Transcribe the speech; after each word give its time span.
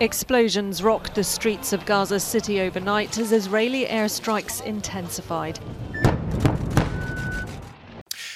Explosions 0.00 0.82
rocked 0.82 1.14
the 1.14 1.24
streets 1.24 1.72
of 1.72 1.86
Gaza 1.86 2.20
City 2.20 2.60
overnight 2.60 3.16
as 3.16 3.32
Israeli 3.32 3.86
airstrikes 3.86 4.62
intensified. 4.62 5.58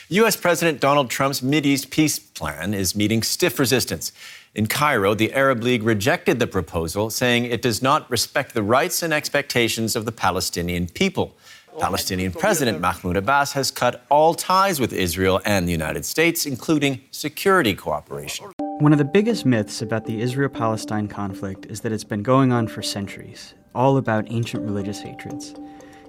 U.S. 0.09 0.37
President 0.37 0.81
Donald 0.81 1.11
Trump's 1.11 1.43
Mideast 1.43 1.91
peace 1.91 2.19
plan 2.19 2.73
is 2.73 2.97
meeting 2.97 3.23
stiff 3.23 3.59
resistance. 3.59 4.11
In 4.55 4.69
Cairo, 4.69 5.13
the 5.13 5.35
Arab 5.35 5.63
League 5.63 5.83
rejected 5.83 6.39
the 6.39 6.47
proposal, 6.47 7.11
saying 7.11 7.45
it 7.45 7.61
does 7.61 7.83
not 7.83 8.11
respect 8.11 8.55
the 8.55 8.63
rights 8.63 9.03
and 9.03 9.13
expectations 9.13 9.95
of 9.95 10.07
the 10.07 10.13
Palestinian 10.13 10.89
people. 10.89 11.37
Palestinian 11.79 12.33
President 12.33 12.81
Mahmoud 12.81 13.19
Abbas 13.19 13.53
has 13.53 13.71
cut 13.71 14.03
all 14.09 14.33
ties 14.33 14.81
with 14.81 14.95
Israel 14.95 15.43
and 15.45 15.69
the 15.69 15.73
United 15.73 16.07
States, 16.07 16.47
including 16.47 17.03
security 17.11 17.75
cooperation. 17.75 18.47
One 18.81 18.93
of 18.93 18.99
the 18.99 19.05
biggest 19.05 19.45
myths 19.45 19.83
about 19.83 20.07
the 20.07 20.23
Israel 20.23 20.49
Palestine 20.49 21.07
conflict 21.07 21.67
is 21.67 21.83
that 21.83 21.93
it's 21.93 22.03
been 22.03 22.23
going 22.23 22.51
on 22.51 22.67
for 22.67 22.81
centuries, 22.81 23.53
all 23.75 23.99
about 23.99 24.31
ancient 24.31 24.65
religious 24.65 25.03
hatreds. 25.03 25.55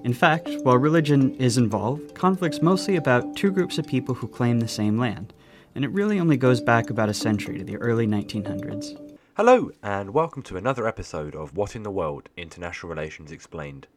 In 0.05 0.13
fact, 0.13 0.49
while 0.63 0.77
religion 0.77 1.35
is 1.35 1.57
involved, 1.57 2.15
conflict's 2.15 2.62
mostly 2.62 2.95
about 2.95 3.35
two 3.35 3.52
groups 3.52 3.77
of 3.77 3.85
people 3.85 4.15
who 4.15 4.26
claim 4.26 4.62
the 4.62 4.70
same 4.70 4.98
land, 4.98 5.34
and 5.76 5.84
it 5.84 5.91
really 5.91 6.17
only 6.17 6.38
goes 6.38 6.62
back 6.62 6.89
about 6.89 7.09
a 7.09 7.13
century 7.13 7.57
to 7.57 7.65
the 7.65 7.76
early 7.76 8.07
1900s. 8.07 9.17
Hello, 9.35 9.71
and 9.84 10.13
welcome 10.13 10.41
to 10.43 10.55
another 10.55 10.88
episode 10.88 11.35
of 11.35 11.57
What 11.57 11.76
in 11.76 11.84
the 11.84 11.91
World 11.91 12.29
International 12.38 12.90
Relations 12.90 13.34
Explained. 13.34 13.88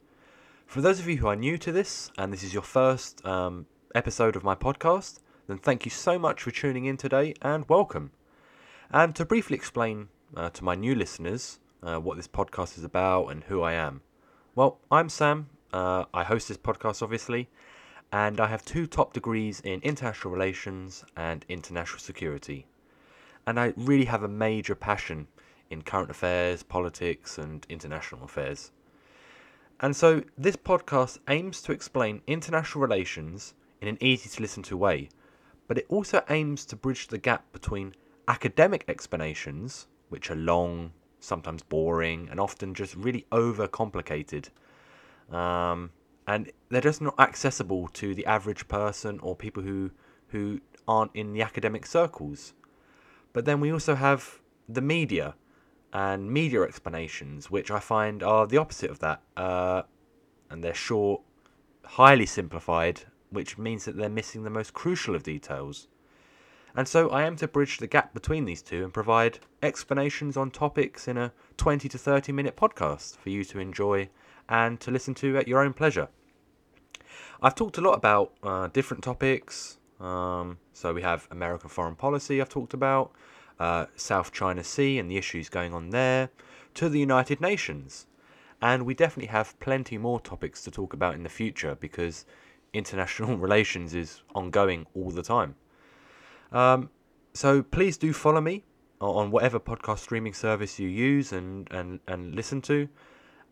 For 0.67 0.81
those 0.81 0.99
of 0.99 1.07
you 1.07 1.19
who 1.19 1.29
are 1.29 1.37
new 1.37 1.59
to 1.59 1.71
this, 1.71 2.11
and 2.19 2.33
this 2.33 2.43
is 2.43 2.53
your 2.53 2.65
first 2.65 3.25
um, 3.25 3.67
episode 3.95 4.35
of 4.35 4.43
my 4.43 4.57
podcast, 4.57 5.21
then 5.47 5.59
thank 5.59 5.85
you 5.85 5.93
so 5.93 6.19
much 6.19 6.43
for 6.43 6.51
tuning 6.51 6.87
in 6.87 6.97
today 6.97 7.35
and 7.41 7.69
welcome. 7.69 8.11
And 8.91 9.15
to 9.17 9.25
briefly 9.25 9.57
explain 9.57 10.09
uh, 10.37 10.51
to 10.51 10.65
my 10.65 10.75
new 10.75 10.95
listeners 10.95 11.59
uh, 11.83 11.97
what 11.97 12.17
this 12.17 12.29
podcast 12.29 12.77
is 12.77 12.85
about 12.85 13.29
and 13.29 13.45
who 13.45 13.63
I 13.63 13.73
am. 13.73 14.03
Well, 14.55 14.79
I'm 14.91 15.09
Sam. 15.09 15.49
Uh, 15.73 16.05
I 16.13 16.23
host 16.23 16.49
this 16.49 16.59
podcast, 16.59 17.03
obviously, 17.03 17.49
and 18.13 18.39
I 18.41 18.47
have 18.47 18.65
two 18.65 18.87
top 18.87 19.13
degrees 19.13 19.61
in 19.61 19.81
international 19.81 20.33
relations 20.33 21.05
and 21.17 21.45
international 21.49 21.99
security. 21.99 22.67
And 23.47 23.59
I 23.59 23.73
really 23.77 24.05
have 24.05 24.23
a 24.23 24.29
major 24.29 24.75
passion 24.75 25.29
in 25.71 25.83
current 25.83 26.11
affairs, 26.11 26.63
politics, 26.63 27.39
and 27.39 27.67
international 27.69 28.25
affairs. 28.25 28.71
And 29.81 29.97
so 29.97 30.23
this 30.39 30.57
podcast 30.57 31.19
aims 31.29 31.63
to 31.63 31.73
explain 31.73 32.21
international 32.27 32.83
relations 32.83 33.55
in 33.81 33.89
an 33.89 33.99
easy 34.01 34.29
to 34.29 34.43
listen 34.43 34.63
to 34.65 34.77
way, 34.77 35.09
but 35.67 35.79
it 35.79 35.87
also 35.89 36.23
aims 36.29 36.65
to 36.67 36.77
bridge 36.77 37.09
the 37.09 37.19
gap 37.19 37.51
between 37.53 37.95
academic 38.29 38.85
explanations, 38.89 39.87
which 40.09 40.31
are 40.31 40.37
long, 40.37 40.93
sometimes 41.21 41.63
boring, 41.63 42.29
and 42.31 42.41
often 42.41 42.75
just 42.75 42.95
really 42.95 43.27
overcomplicated. 43.31 44.49
Um, 45.31 45.91
and 46.27 46.51
they're 46.69 46.81
just 46.81 47.03
not 47.03 47.19
accessible 47.19 47.89
to 47.89 48.15
the 48.15 48.27
average 48.27 48.69
person 48.69 49.19
or 49.21 49.37
people 49.37 49.63
who 49.63 49.91
who 50.29 50.61
aren't 50.89 51.13
in 51.15 51.33
the 51.33 51.43
academic 51.43 51.87
circles. 51.87 52.55
But 53.33 53.45
then 53.45 53.61
we 53.61 53.73
also 53.73 53.95
have 53.95 54.41
the 54.69 54.81
media 54.81 55.35
and 55.93 56.31
media 56.31 56.63
explanations, 56.63 57.51
which 57.51 57.71
I 57.71 57.79
find 57.79 58.23
are 58.23 58.47
the 58.47 58.57
opposite 58.57 58.91
of 58.91 58.99
that. 58.99 59.23
Uh, 59.37 59.83
and 60.51 60.63
they're 60.63 60.75
short, 60.75 61.23
highly 61.85 62.27
simplified, 62.27 63.03
which 63.31 63.57
means 63.59 63.85
that 63.85 63.97
they're 63.97 64.09
missing 64.09 64.43
the 64.43 64.51
most 64.51 64.75
crucial 64.75 65.15
of 65.15 65.23
details. 65.23 65.89
And 66.77 66.89
so 66.89 67.09
I 67.11 67.23
am 67.23 67.37
to 67.37 67.47
bridge 67.47 67.79
the 67.79 67.87
gap 67.87 68.13
between 68.13 68.47
these 68.47 68.61
two 68.61 68.83
and 68.83 68.93
provide 68.93 69.39
explanations 69.63 70.37
on 70.37 70.51
topics 70.51 71.07
in 71.07 71.17
a 71.17 71.33
20 71.57 71.89
to 71.89 71.99
30 71.99 72.33
minute 72.33 72.57
podcast 72.57 73.17
for 73.17 73.31
you 73.31 73.45
to 73.45 73.61
enjoy 73.61 74.09
and 74.49 74.81
to 74.81 74.91
listen 74.91 75.15
to 75.15 75.37
at 75.39 75.47
your 75.47 75.61
own 75.61 75.73
pleasure. 75.73 76.09
I've 77.41 77.55
talked 77.55 77.79
a 77.79 77.81
lot 77.81 77.93
about 77.93 78.33
uh, 78.43 78.69
different 78.69 79.05
topics. 79.05 79.79
Um, 80.01 80.59
so 80.73 80.93
we 80.93 81.03
have 81.03 81.29
American 81.31 81.69
foreign 81.69 81.95
policy, 81.95 82.41
I've 82.41 82.49
talked 82.49 82.75
about, 82.75 83.13
uh, 83.61 83.87
South 83.95 84.33
China 84.33 84.65
Sea 84.65 84.99
and 84.99 85.09
the 85.09 85.17
issues 85.17 85.49
going 85.49 85.73
on 85.73 85.91
there, 85.91 86.31
to 86.75 86.89
the 86.89 86.99
United 86.99 87.41
Nations. 87.41 88.07
And 88.61 88.85
we 88.85 88.95
definitely 88.95 89.29
have 89.29 89.59
plenty 89.61 89.97
more 89.97 90.21
topics 90.21 90.63
to 90.65 90.71
talk 90.71 90.93
about 90.93 91.15
in 91.15 91.23
the 91.23 91.29
future 91.29 91.77
because 91.79 92.27
international 92.73 93.37
relations 93.47 93.95
is 93.95 94.23
ongoing 94.35 94.87
all 94.95 95.11
the 95.11 95.23
time. 95.23 95.55
Um, 96.55 96.89
so 97.35 97.63
please 97.63 97.99
do 97.99 98.13
follow 98.13 98.41
me 98.41 98.65
on 99.01 99.31
whatever 99.31 99.61
podcast 99.61 99.99
streaming 99.99 100.33
service 100.33 100.79
you 100.79 100.89
use 100.89 101.33
and, 101.33 101.69
and, 101.71 102.01
and 102.07 102.35
listen 102.35 102.63
to. 102.63 102.89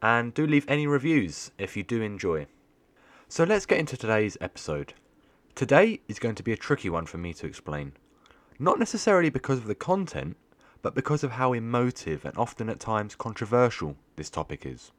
And 0.00 0.32
do 0.32 0.46
leave 0.46 0.64
any 0.68 0.86
reviews 0.86 1.50
if 1.58 1.76
you 1.76 1.82
do 1.82 2.00
enjoy. 2.00 2.46
So 3.28 3.44
let's 3.44 3.66
get 3.66 3.78
into 3.78 3.96
today's 3.96 4.38
episode. 4.40 4.94
Today 5.54 6.00
is 6.08 6.18
going 6.18 6.34
to 6.36 6.42
be 6.42 6.52
a 6.52 6.56
tricky 6.56 6.88
one 6.88 7.06
for 7.06 7.18
me 7.18 7.34
to 7.34 7.46
explain. 7.46 7.92
Not 8.58 8.78
necessarily 8.78 9.30
because 9.30 9.58
of 9.58 9.66
the 9.66 9.74
content, 9.74 10.36
but 10.80 10.94
because 10.94 11.22
of 11.22 11.32
how 11.32 11.52
emotive 11.52 12.24
and 12.24 12.36
often 12.36 12.68
at 12.68 12.80
times 12.80 13.14
controversial 13.14 13.96
this 14.16 14.30
topic 14.30 14.64
is. 14.66 14.92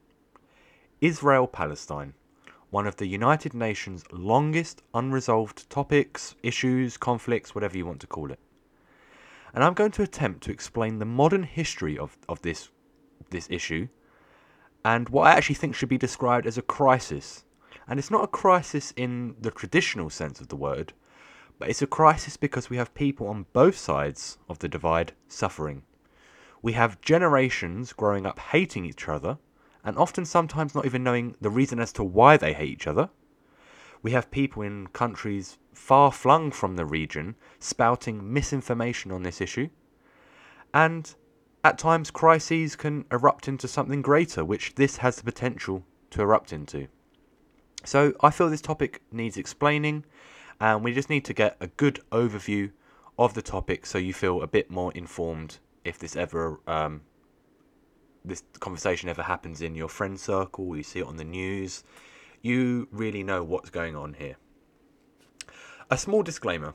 Israel 1.01 1.47
Palestine, 1.47 2.13
one 2.73 2.87
of 2.87 2.95
the 2.95 3.05
United 3.05 3.53
Nations' 3.53 4.03
longest 4.11 4.81
unresolved 4.95 5.69
topics, 5.69 6.33
issues, 6.41 6.97
conflicts, 6.97 7.53
whatever 7.53 7.77
you 7.77 7.85
want 7.85 7.99
to 7.99 8.07
call 8.07 8.31
it. 8.31 8.39
And 9.53 9.63
I'm 9.63 9.75
going 9.75 9.91
to 9.91 10.01
attempt 10.01 10.43
to 10.45 10.51
explain 10.51 10.97
the 10.97 11.05
modern 11.05 11.43
history 11.43 11.99
of, 11.99 12.17
of 12.27 12.41
this, 12.41 12.69
this 13.29 13.47
issue 13.51 13.89
and 14.83 15.07
what 15.09 15.27
I 15.27 15.33
actually 15.33 15.53
think 15.53 15.75
should 15.75 15.87
be 15.87 15.99
described 15.99 16.47
as 16.47 16.57
a 16.57 16.63
crisis. 16.63 17.45
And 17.87 17.99
it's 17.99 18.09
not 18.09 18.23
a 18.23 18.37
crisis 18.41 18.91
in 18.97 19.35
the 19.39 19.51
traditional 19.51 20.09
sense 20.09 20.41
of 20.41 20.47
the 20.47 20.55
word, 20.55 20.93
but 21.59 21.69
it's 21.69 21.83
a 21.83 21.87
crisis 21.87 22.37
because 22.37 22.71
we 22.71 22.77
have 22.77 22.95
people 22.95 23.27
on 23.27 23.45
both 23.53 23.77
sides 23.77 24.39
of 24.49 24.57
the 24.57 24.67
divide 24.67 25.13
suffering. 25.27 25.83
We 26.63 26.73
have 26.73 27.01
generations 27.01 27.93
growing 27.93 28.25
up 28.25 28.39
hating 28.39 28.83
each 28.83 29.07
other, 29.07 29.37
and 29.83 29.97
often 29.97 30.25
sometimes 30.25 30.73
not 30.73 30.85
even 30.85 31.03
knowing 31.03 31.35
the 31.41 31.49
reason 31.49 31.79
as 31.79 31.91
to 31.93 32.03
why 32.03 32.37
they 32.37 32.53
hate 32.53 32.69
each 32.69 32.87
other. 32.87 33.09
We 34.01 34.11
have 34.11 34.31
people 34.31 34.61
in 34.61 34.87
countries 34.87 35.57
far 35.73 36.11
flung 36.11 36.51
from 36.51 36.75
the 36.75 36.85
region 36.85 37.35
spouting 37.59 38.33
misinformation 38.33 39.11
on 39.11 39.23
this 39.23 39.41
issue. 39.41 39.69
And 40.73 41.13
at 41.63 41.77
times, 41.77 42.11
crises 42.11 42.75
can 42.75 43.05
erupt 43.11 43.47
into 43.47 43.67
something 43.67 44.01
greater, 44.01 44.43
which 44.43 44.75
this 44.75 44.97
has 44.97 45.15
the 45.15 45.23
potential 45.23 45.85
to 46.09 46.21
erupt 46.21 46.51
into. 46.51 46.87
So 47.85 48.13
I 48.21 48.31
feel 48.31 48.49
this 48.49 48.61
topic 48.61 49.01
needs 49.11 49.37
explaining, 49.37 50.03
and 50.59 50.83
we 50.83 50.93
just 50.93 51.09
need 51.09 51.23
to 51.25 51.33
get 51.33 51.55
a 51.61 51.67
good 51.67 52.01
overview 52.11 52.71
of 53.17 53.33
the 53.33 53.41
topic 53.41 53.85
so 53.85 53.97
you 53.97 54.13
feel 54.13 54.41
a 54.41 54.47
bit 54.47 54.69
more 54.69 54.91
informed 54.93 55.59
if 55.85 55.99
this 55.99 56.15
ever 56.15 56.59
um, 56.67 57.01
this 58.25 58.43
conversation 58.59 59.09
ever 59.09 59.23
happens 59.23 59.61
in 59.61 59.75
your 59.75 59.89
friend 59.89 60.19
circle, 60.19 60.75
you 60.75 60.83
see 60.83 60.99
it 60.99 61.07
on 61.07 61.17
the 61.17 61.23
news, 61.23 61.83
you 62.41 62.87
really 62.91 63.23
know 63.23 63.43
what's 63.43 63.69
going 63.69 63.95
on 63.95 64.13
here. 64.13 64.35
A 65.89 65.97
small 65.97 66.23
disclaimer, 66.23 66.73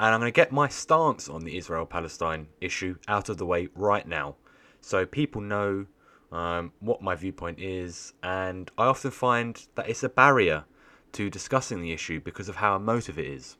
and 0.00 0.14
I'm 0.14 0.20
going 0.20 0.32
to 0.32 0.36
get 0.36 0.52
my 0.52 0.68
stance 0.68 1.28
on 1.28 1.44
the 1.44 1.56
Israel 1.56 1.86
Palestine 1.86 2.48
issue 2.60 2.96
out 3.08 3.28
of 3.28 3.36
the 3.36 3.46
way 3.46 3.68
right 3.74 4.06
now 4.06 4.36
so 4.80 5.04
people 5.04 5.40
know 5.40 5.86
um, 6.32 6.72
what 6.80 7.02
my 7.02 7.14
viewpoint 7.14 7.58
is, 7.58 8.12
and 8.22 8.70
I 8.78 8.84
often 8.86 9.10
find 9.10 9.66
that 9.74 9.88
it's 9.88 10.02
a 10.02 10.08
barrier 10.08 10.64
to 11.12 11.30
discussing 11.30 11.80
the 11.80 11.92
issue 11.92 12.20
because 12.20 12.48
of 12.48 12.56
how 12.56 12.76
emotive 12.76 13.18
it 13.18 13.26
is. 13.26 13.56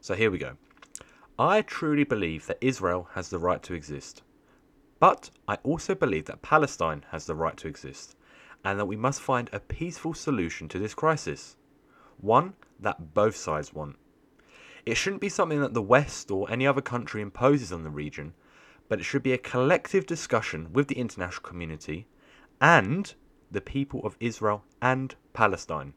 So 0.00 0.14
here 0.14 0.30
we 0.30 0.38
go. 0.38 0.56
I 1.38 1.62
truly 1.62 2.04
believe 2.04 2.46
that 2.46 2.58
Israel 2.60 3.08
has 3.14 3.28
the 3.28 3.38
right 3.38 3.62
to 3.64 3.74
exist. 3.74 4.22
But 5.00 5.30
I 5.48 5.56
also 5.64 5.94
believe 5.94 6.26
that 6.26 6.42
Palestine 6.42 7.04
has 7.10 7.26
the 7.26 7.34
right 7.34 7.56
to 7.56 7.68
exist, 7.68 8.16
and 8.64 8.78
that 8.78 8.84
we 8.84 8.96
must 8.96 9.20
find 9.20 9.50
a 9.52 9.58
peaceful 9.58 10.14
solution 10.14 10.68
to 10.68 10.78
this 10.78 10.94
crisis. 10.94 11.56
One 12.18 12.54
that 12.78 13.14
both 13.14 13.34
sides 13.34 13.72
want. 13.72 13.96
It 14.86 14.96
shouldn't 14.96 15.22
be 15.22 15.28
something 15.28 15.60
that 15.60 15.74
the 15.74 15.82
West 15.82 16.30
or 16.30 16.50
any 16.50 16.66
other 16.66 16.82
country 16.82 17.22
imposes 17.22 17.72
on 17.72 17.82
the 17.82 17.90
region, 17.90 18.34
but 18.88 19.00
it 19.00 19.04
should 19.04 19.22
be 19.22 19.32
a 19.32 19.38
collective 19.38 20.06
discussion 20.06 20.72
with 20.72 20.88
the 20.88 20.98
international 20.98 21.42
community 21.42 22.06
and 22.60 23.14
the 23.50 23.60
people 23.60 24.04
of 24.04 24.16
Israel 24.20 24.64
and 24.82 25.14
Palestine. 25.32 25.94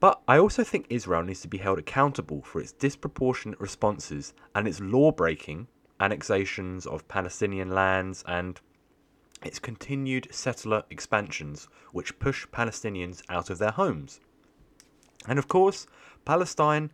But 0.00 0.20
I 0.26 0.38
also 0.38 0.64
think 0.64 0.86
Israel 0.88 1.22
needs 1.22 1.42
to 1.42 1.48
be 1.48 1.58
held 1.58 1.78
accountable 1.78 2.42
for 2.42 2.60
its 2.60 2.72
disproportionate 2.72 3.60
responses 3.60 4.34
and 4.54 4.66
its 4.66 4.80
law 4.80 5.12
breaking, 5.12 5.68
annexations 6.02 6.84
of 6.86 7.06
Palestinian 7.06 7.70
lands, 7.70 8.24
and 8.26 8.60
its 9.44 9.58
continued 9.58 10.26
settler 10.30 10.82
expansions, 10.90 11.68
which 11.92 12.18
push 12.18 12.46
Palestinians 12.48 13.22
out 13.28 13.50
of 13.50 13.58
their 13.58 13.70
homes. 13.70 14.20
And 15.26 15.38
of 15.38 15.46
course, 15.46 15.86
Palestine 16.24 16.90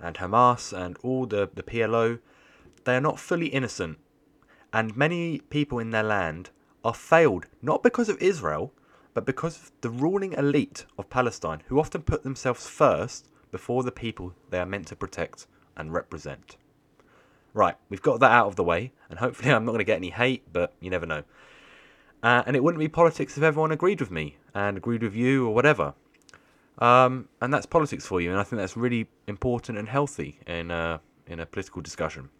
and 0.00 0.16
Hamas 0.16 0.72
and 0.72 0.96
all 1.02 1.26
the, 1.26 1.50
the 1.52 1.62
PLO, 1.62 2.20
they 2.84 2.96
are 2.96 3.00
not 3.00 3.18
fully 3.18 3.48
innocent, 3.48 3.98
and 4.72 4.96
many 4.96 5.40
people 5.40 5.78
in 5.78 5.90
their 5.90 6.02
land 6.02 6.50
are 6.84 6.94
failed 6.94 7.46
not 7.60 7.82
because 7.82 8.08
of 8.08 8.20
Israel, 8.22 8.72
but 9.14 9.26
because 9.26 9.56
of 9.56 9.72
the 9.82 9.90
ruling 9.90 10.32
elite 10.32 10.86
of 10.96 11.10
Palestine, 11.10 11.62
who 11.66 11.78
often 11.78 12.02
put 12.02 12.22
themselves 12.22 12.66
first 12.66 13.28
before 13.50 13.82
the 13.82 13.92
people 13.92 14.34
they 14.50 14.58
are 14.58 14.66
meant 14.66 14.86
to 14.88 14.96
protect 14.96 15.46
and 15.76 15.92
represent. 15.92 16.56
Right, 17.54 17.76
we've 17.90 18.02
got 18.02 18.20
that 18.20 18.30
out 18.30 18.46
of 18.46 18.56
the 18.56 18.64
way, 18.64 18.92
and 19.10 19.18
hopefully 19.18 19.52
I'm 19.52 19.64
not 19.64 19.72
going 19.72 19.80
to 19.80 19.84
get 19.84 19.96
any 19.96 20.10
hate, 20.10 20.50
but 20.52 20.72
you 20.80 20.90
never 20.90 21.04
know. 21.04 21.22
Uh, 22.22 22.42
and 22.46 22.56
it 22.56 22.62
wouldn't 22.62 22.78
be 22.78 22.88
politics 22.88 23.36
if 23.36 23.42
everyone 23.42 23.72
agreed 23.72 24.00
with 24.00 24.10
me 24.10 24.36
and 24.54 24.76
agreed 24.76 25.02
with 25.02 25.14
you 25.14 25.46
or 25.46 25.54
whatever. 25.54 25.94
Um, 26.78 27.28
and 27.40 27.52
that's 27.52 27.66
politics 27.66 28.06
for 28.06 28.20
you, 28.20 28.30
and 28.30 28.40
I 28.40 28.42
think 28.42 28.60
that's 28.60 28.76
really 28.76 29.06
important 29.26 29.76
and 29.76 29.88
healthy 29.88 30.38
in 30.46 30.70
uh, 30.70 30.98
in 31.26 31.40
a 31.40 31.46
political 31.46 31.82
discussion. 31.82 32.30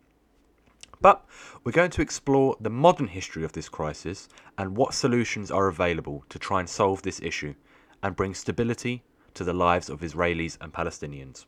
But 1.01 1.25
we're 1.65 1.73
going 1.73 1.91
to 1.91 2.03
explore 2.03 2.57
the 2.61 2.71
modern 2.71 3.09
history 3.09 3.45
of 3.45 3.53
this 3.53 3.69
crisis 3.69 4.29
and 4.57 4.77
what 4.77 4.95
solutions 4.95 5.51
are 5.51 5.67
available 5.67 6.25
to 6.29 6.39
try 6.39 6.61
and 6.61 6.69
solve 6.69 7.03
this 7.03 7.21
issue 7.21 7.55
and 8.03 8.17
bring 8.17 8.35
stability 8.35 9.03
to 9.35 9.45
the 9.45 9.53
lives 9.53 9.91
of 9.91 10.01
Israelis 10.01 10.57
and 10.61 10.73
Palestinians. 10.73 11.45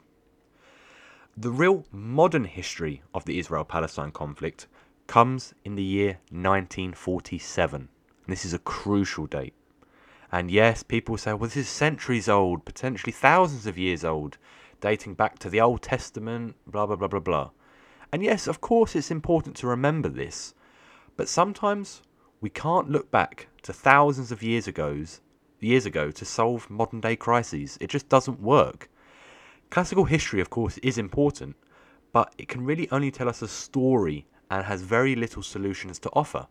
The 1.36 1.50
real 1.50 1.84
modern 1.90 2.44
history 2.44 3.02
of 3.12 3.24
the 3.24 3.40
Israel 3.40 3.64
Palestine 3.64 4.12
conflict 4.12 4.68
comes 5.08 5.52
in 5.64 5.74
the 5.74 5.82
year 5.82 6.20
1947. 6.30 7.88
This 8.28 8.44
is 8.44 8.54
a 8.54 8.60
crucial 8.60 9.26
date. 9.26 9.54
And 10.30 10.48
yes, 10.48 10.84
people 10.84 11.16
say, 11.16 11.32
well, 11.32 11.48
this 11.48 11.56
is 11.56 11.68
centuries 11.68 12.28
old, 12.28 12.64
potentially 12.64 13.10
thousands 13.10 13.66
of 13.66 13.76
years 13.76 14.04
old, 14.04 14.38
dating 14.80 15.14
back 15.14 15.40
to 15.40 15.50
the 15.50 15.60
Old 15.60 15.82
Testament, 15.82 16.54
blah, 16.68 16.86
blah, 16.86 16.94
blah, 16.94 17.08
blah, 17.08 17.18
blah. 17.18 17.50
And 18.12 18.22
yes, 18.22 18.46
of 18.46 18.60
course, 18.60 18.94
it's 18.94 19.10
important 19.10 19.56
to 19.56 19.66
remember 19.66 20.08
this, 20.08 20.54
but 21.16 21.28
sometimes 21.28 22.02
we 22.40 22.48
can't 22.48 22.90
look 22.90 23.10
back 23.10 23.48
to 23.62 23.72
thousands 23.72 24.30
of 24.30 24.44
years 24.44 24.68
ago's 24.68 25.20
years 25.58 25.84
ago 25.84 26.12
to 26.12 26.24
solve 26.24 26.70
modern 26.70 27.00
day 27.00 27.16
crises. 27.16 27.76
It 27.80 27.90
just 27.90 28.08
doesn't 28.08 28.40
work. 28.40 28.88
Classical 29.74 30.04
history, 30.04 30.40
of 30.40 30.50
course, 30.50 30.78
is 30.84 30.98
important, 30.98 31.56
but 32.12 32.32
it 32.38 32.46
can 32.46 32.64
really 32.64 32.88
only 32.92 33.10
tell 33.10 33.28
us 33.28 33.42
a 33.42 33.48
story 33.48 34.24
and 34.48 34.64
has 34.64 34.82
very 34.82 35.16
little 35.16 35.42
solutions 35.42 35.98
to 35.98 36.10
offer. 36.12 36.46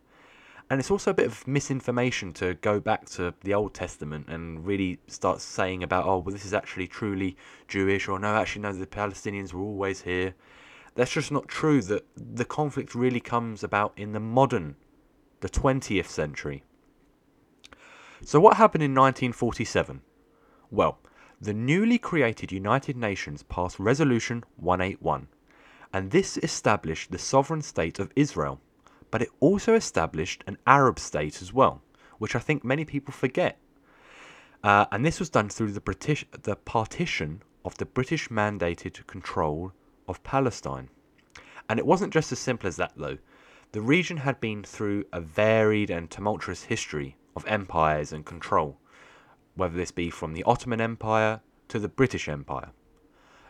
And 0.69 0.77
it's 0.77 0.91
also 0.91 1.11
a 1.11 1.13
bit 1.13 1.27
of 1.27 1.47
misinformation 1.47 2.33
to 2.33 2.55
go 2.55 2.81
back 2.81 3.05
to 3.11 3.33
the 3.41 3.53
Old 3.53 3.73
Testament 3.73 4.27
and 4.27 4.67
really 4.67 4.99
start 5.07 5.39
saying 5.39 5.83
about, 5.83 6.03
oh, 6.05 6.17
well, 6.17 6.33
this 6.33 6.43
is 6.43 6.53
actually 6.53 6.85
truly 6.85 7.37
Jewish, 7.69 8.09
or 8.09 8.19
no, 8.19 8.35
actually, 8.35 8.63
no, 8.63 8.73
the 8.73 8.85
Palestinians 8.85 9.53
were 9.53 9.61
always 9.61 10.01
here. 10.01 10.35
That's 10.95 11.13
just 11.13 11.31
not 11.31 11.47
true. 11.47 11.81
That 11.81 12.05
the 12.17 12.43
conflict 12.43 12.93
really 12.93 13.21
comes 13.21 13.63
about 13.63 13.93
in 13.95 14.11
the 14.11 14.19
modern, 14.19 14.75
the 15.39 15.47
20th 15.47 16.07
century. 16.07 16.65
So, 18.21 18.41
what 18.41 18.57
happened 18.57 18.83
in 18.83 18.91
1947? 18.91 20.01
Well, 20.71 20.99
the 21.43 21.53
newly 21.53 21.97
created 21.97 22.53
United 22.53 22.95
Nations 22.95 23.43
passed 23.43 23.77
Resolution 23.77 24.45
181, 24.55 25.27
and 25.91 26.09
this 26.09 26.37
established 26.37 27.11
the 27.11 27.17
sovereign 27.17 27.61
state 27.61 27.99
of 27.99 28.13
Israel, 28.15 28.61
but 29.11 29.21
it 29.21 29.29
also 29.41 29.75
established 29.75 30.45
an 30.47 30.57
Arab 30.65 30.97
state 30.97 31.41
as 31.41 31.51
well, 31.51 31.81
which 32.17 32.33
I 32.33 32.39
think 32.39 32.63
many 32.63 32.85
people 32.85 33.13
forget. 33.13 33.59
Uh, 34.63 34.85
and 34.89 35.05
this 35.05 35.19
was 35.19 35.29
done 35.29 35.49
through 35.49 35.73
the 35.73 35.81
British, 35.81 36.25
the 36.31 36.55
partition 36.55 37.41
of 37.65 37.77
the 37.77 37.85
British 37.85 38.29
mandated 38.29 39.05
control 39.05 39.73
of 40.07 40.23
Palestine. 40.23 40.87
And 41.67 41.77
it 41.77 41.85
wasn't 41.85 42.13
just 42.13 42.31
as 42.31 42.39
simple 42.39 42.69
as 42.69 42.77
that, 42.77 42.93
though. 42.95 43.17
The 43.73 43.81
region 43.81 44.15
had 44.15 44.39
been 44.39 44.63
through 44.63 45.03
a 45.11 45.19
varied 45.19 45.89
and 45.89 46.09
tumultuous 46.09 46.63
history 46.63 47.17
of 47.35 47.45
empires 47.47 48.13
and 48.13 48.25
control, 48.25 48.77
whether 49.55 49.75
this 49.75 49.91
be 49.91 50.09
from 50.09 50.33
the 50.33 50.43
Ottoman 50.43 50.81
Empire 50.81 51.41
to 51.67 51.79
the 51.79 51.87
British 51.87 52.27
Empire. 52.27 52.71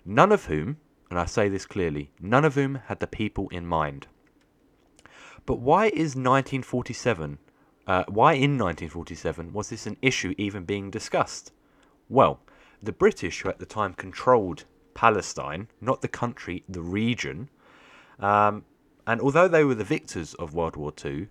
None 0.05 0.31
of 0.31 0.45
whom, 0.45 0.77
and 1.09 1.19
I 1.19 1.25
say 1.25 1.49
this 1.49 1.65
clearly, 1.65 2.11
none 2.19 2.45
of 2.45 2.55
whom 2.55 2.75
had 2.87 2.99
the 2.99 3.07
people 3.07 3.47
in 3.49 3.65
mind. 3.65 4.07
But 5.45 5.59
why 5.59 5.87
is 5.87 6.15
1947, 6.15 7.37
uh, 7.87 8.03
why 8.07 8.33
in 8.33 8.57
1947 8.57 9.53
was 9.53 9.69
this 9.69 9.85
an 9.85 9.97
issue 10.01 10.33
even 10.37 10.63
being 10.63 10.89
discussed? 10.89 11.51
Well, 12.09 12.39
the 12.81 12.91
British, 12.91 13.41
who 13.41 13.49
at 13.49 13.59
the 13.59 13.65
time 13.65 13.93
controlled 13.93 14.65
Palestine, 14.93 15.67
not 15.81 16.01
the 16.01 16.07
country, 16.07 16.63
the 16.67 16.81
region. 16.81 17.49
Um, 18.19 18.65
and 19.07 19.19
although 19.21 19.47
they 19.47 19.63
were 19.63 19.75
the 19.75 19.83
victors 19.83 20.33
of 20.35 20.53
World 20.53 20.75
War 20.75 20.93
II, 21.03 21.27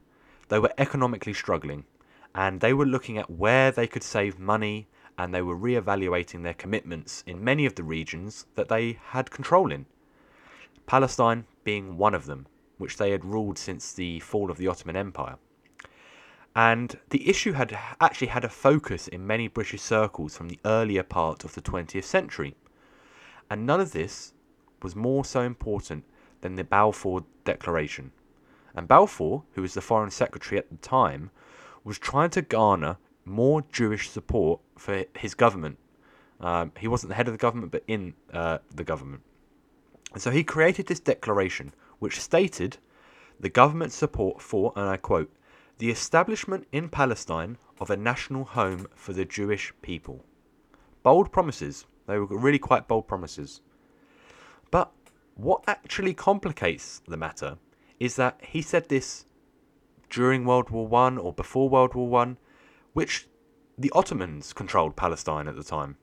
they 0.49 0.59
were 0.59 0.73
economically 0.77 1.33
struggling 1.33 1.85
and 2.34 2.61
they 2.61 2.73
were 2.73 2.87
looking 2.87 3.19
at 3.19 3.31
where 3.31 3.70
they 3.70 3.87
could 3.87 4.02
save 4.02 4.38
money 4.38 4.88
and 5.19 5.34
they 5.34 5.43
were 5.43 5.55
re-evaluating 5.55 6.43
their 6.43 6.55
commitments 6.55 7.23
in 7.26 7.44
many 7.44 7.67
of 7.67 7.75
the 7.75 7.84
regions 7.84 8.46
that 8.55 8.69
they 8.69 8.99
had 9.11 9.31
control 9.31 9.70
in. 9.70 9.87
Palestine 10.87 11.44
being 11.64 11.96
one 11.96 12.14
of 12.14 12.26
them, 12.26 12.46
which 12.79 12.96
they 12.96 13.11
had 13.11 13.25
ruled 13.25 13.58
since 13.58 13.93
the 13.93 14.20
fall 14.20 14.50
of 14.50 14.56
the 14.56 14.67
Ottoman 14.67 14.96
Empire. 14.96 15.37
And 16.55 16.99
the 17.11 17.29
issue 17.29 17.52
had 17.52 17.79
actually 18.00 18.26
had 18.29 18.44
a 18.44 18.49
focus 18.49 19.08
in 19.08 19.26
many 19.26 19.49
British 19.49 19.81
circles 19.81 20.37
from 20.37 20.49
the 20.49 20.58
earlier 20.64 21.02
part 21.02 21.44
of 21.44 21.55
the 21.55 21.62
20th 21.62 22.05
century. 22.05 22.55
And 23.50 23.64
none 23.64 23.81
of 23.81 23.93
this 23.93 24.32
was 24.82 24.96
more 24.96 25.25
so 25.25 25.43
important 25.43 26.05
than 26.40 26.56
the 26.56 26.64
Balfour 26.64 27.25
Declaration. 27.44 28.12
And 28.75 28.88
Balfour, 28.88 29.44
who 29.52 29.62
was 29.62 29.75
the 29.75 29.81
Foreign 29.81 30.11
Secretary 30.11 30.58
at 30.58 30.70
the 30.70 30.76
time, 30.76 31.31
was 31.84 31.99
trying 31.99 32.31
to 32.31 32.43
garner 32.43 32.96
more 33.25 33.62
Jewish 33.73 34.11
support 34.11 34.61
for 34.76 35.05
his 35.17 35.34
government. 35.34 35.79
Um, 36.40 36.73
he 36.79 36.88
wasn't 36.88 37.11
the 37.11 37.14
head 37.14 37.29
of 37.29 37.34
the 37.34 37.38
government, 37.38 37.73
but 37.73 37.84
in 37.87 38.14
uh, 38.32 38.58
the 38.75 38.84
government. 38.84 39.23
And 40.12 40.20
so 40.20 40.31
he 40.31 40.44
created 40.44 40.87
this 40.87 41.00
declaration, 41.00 41.73
which 41.99 42.20
stated 42.20 42.79
the 43.38 43.49
government's 43.49 43.94
support 43.94 44.43
for, 44.43 44.73
and 44.76 44.88
I 44.88 44.96
quote, 44.96 45.32
the 45.79 45.90
establishment 45.90 46.67
in 46.70 46.88
Palestine 46.88 47.58
of 47.81 47.90
a 47.90 47.96
national 47.96 48.44
home 48.44 48.87
for 48.94 49.12
the 49.12 49.25
Jewish 49.25 49.73
people. 49.82 50.25
Bold 51.02 51.32
promises, 51.32 51.87
they 52.06 52.19
were 52.19 52.26
really 52.26 52.58
quite 52.58 52.87
bold 52.87 53.08
promises. 53.08 53.61
But 54.70 54.93
what 55.34 55.64
actually 55.67 56.14
complicates 56.14 57.02
the 57.08 57.17
matter 57.17 57.58
is 57.99 58.17
that 58.17 58.40
he 58.43 58.62
said 58.62 58.88
this 58.88 59.26
during 60.12 60.44
World 60.44 60.70
War 60.70 60.87
One 60.87 61.17
or 61.19 61.32
before 61.32 61.69
World 61.69 61.94
War 61.94 62.08
One, 62.08 62.37
which 62.93 63.27
the 63.79 63.91
Ottomans 63.94 64.53
controlled 64.53 64.94
Palestine 64.94 65.48
at 65.48 65.56
the 65.56 65.65
time, 65.65 65.96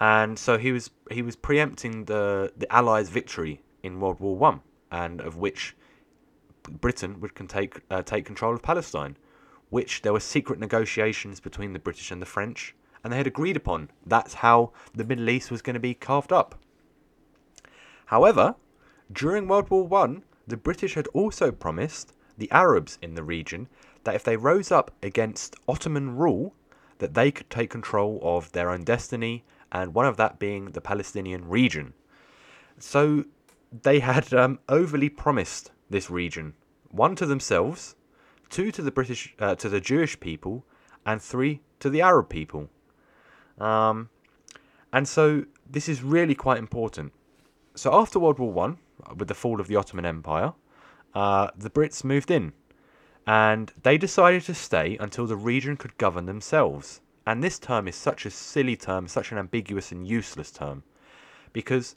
and 0.00 0.38
so 0.38 0.56
he 0.58 0.72
was 0.72 0.90
he 1.10 1.22
was 1.22 1.36
preempting 1.36 2.06
the 2.06 2.52
the 2.56 2.70
Allies' 2.72 3.10
victory 3.10 3.62
in 3.82 4.00
World 4.00 4.20
War 4.20 4.36
One, 4.36 4.62
and 4.90 5.20
of 5.20 5.36
which 5.36 5.76
Britain 6.80 7.20
would 7.20 7.34
can 7.34 7.46
take 7.46 7.82
uh, 7.90 8.02
take 8.02 8.24
control 8.24 8.54
of 8.54 8.62
Palestine, 8.62 9.16
which 9.68 10.02
there 10.02 10.14
were 10.14 10.20
secret 10.20 10.58
negotiations 10.58 11.40
between 11.40 11.74
the 11.74 11.78
British 11.78 12.10
and 12.10 12.22
the 12.22 12.26
French 12.26 12.74
and 13.04 13.12
they 13.12 13.18
had 13.18 13.26
agreed 13.26 13.56
upon. 13.56 13.90
That's 14.06 14.34
how 14.34 14.72
the 14.94 15.04
Middle 15.04 15.28
East 15.28 15.50
was 15.50 15.60
going 15.60 15.74
to 15.74 15.80
be 15.80 15.92
carved 15.92 16.32
up. 16.32 16.54
However, 18.06 18.56
during 19.12 19.46
World 19.46 19.68
War 19.68 19.86
One, 19.86 20.22
the 20.46 20.56
British 20.56 20.94
had 20.94 21.06
also 21.08 21.52
promised 21.52 22.14
the 22.38 22.50
Arabs 22.50 22.98
in 23.02 23.14
the 23.14 23.22
region 23.22 23.68
that 24.04 24.14
if 24.14 24.24
they 24.24 24.36
rose 24.36 24.70
up 24.70 24.90
against 25.02 25.56
Ottoman 25.66 26.16
rule, 26.16 26.54
that 26.98 27.14
they 27.14 27.30
could 27.30 27.50
take 27.50 27.70
control 27.70 28.20
of 28.22 28.52
their 28.52 28.70
own 28.70 28.84
destiny, 28.84 29.44
and 29.72 29.94
one 29.94 30.06
of 30.06 30.16
that 30.16 30.38
being 30.38 30.66
the 30.66 30.80
Palestinian 30.80 31.48
region. 31.48 31.94
So 32.78 33.24
they 33.82 34.00
had 34.00 34.32
um, 34.32 34.58
overly 34.68 35.08
promised 35.08 35.72
this 35.90 36.10
region, 36.10 36.54
one 36.90 37.16
to 37.16 37.26
themselves, 37.26 37.96
two 38.50 38.70
to 38.70 38.82
the 38.82 38.90
British, 38.90 39.34
uh, 39.38 39.54
to 39.56 39.68
the 39.68 39.80
Jewish 39.80 40.18
people, 40.20 40.64
and 41.04 41.20
three 41.20 41.60
to 41.80 41.90
the 41.90 42.00
Arab 42.00 42.28
people. 42.28 42.68
Um, 43.58 44.10
and 44.92 45.08
so 45.08 45.44
this 45.68 45.88
is 45.88 46.02
really 46.02 46.34
quite 46.34 46.58
important. 46.58 47.12
So 47.74 47.92
after 47.92 48.18
World 48.18 48.38
War 48.38 48.52
One, 48.52 48.78
with 49.16 49.28
the 49.28 49.34
fall 49.34 49.60
of 49.60 49.66
the 49.66 49.76
Ottoman 49.76 50.06
Empire, 50.06 50.52
uh, 51.14 51.50
the 51.56 51.70
Brits 51.70 52.04
moved 52.04 52.30
in, 52.30 52.52
and 53.26 53.72
they 53.82 53.96
decided 53.98 54.42
to 54.44 54.54
stay 54.54 54.96
until 55.00 55.26
the 55.26 55.36
region 55.36 55.76
could 55.76 55.96
govern 55.98 56.26
themselves. 56.26 57.00
And 57.26 57.42
this 57.42 57.58
term 57.58 57.88
is 57.88 57.96
such 57.96 58.26
a 58.26 58.30
silly 58.30 58.76
term, 58.76 59.08
such 59.08 59.32
an 59.32 59.38
ambiguous 59.38 59.92
and 59.92 60.06
useless 60.06 60.50
term, 60.50 60.82
because 61.52 61.96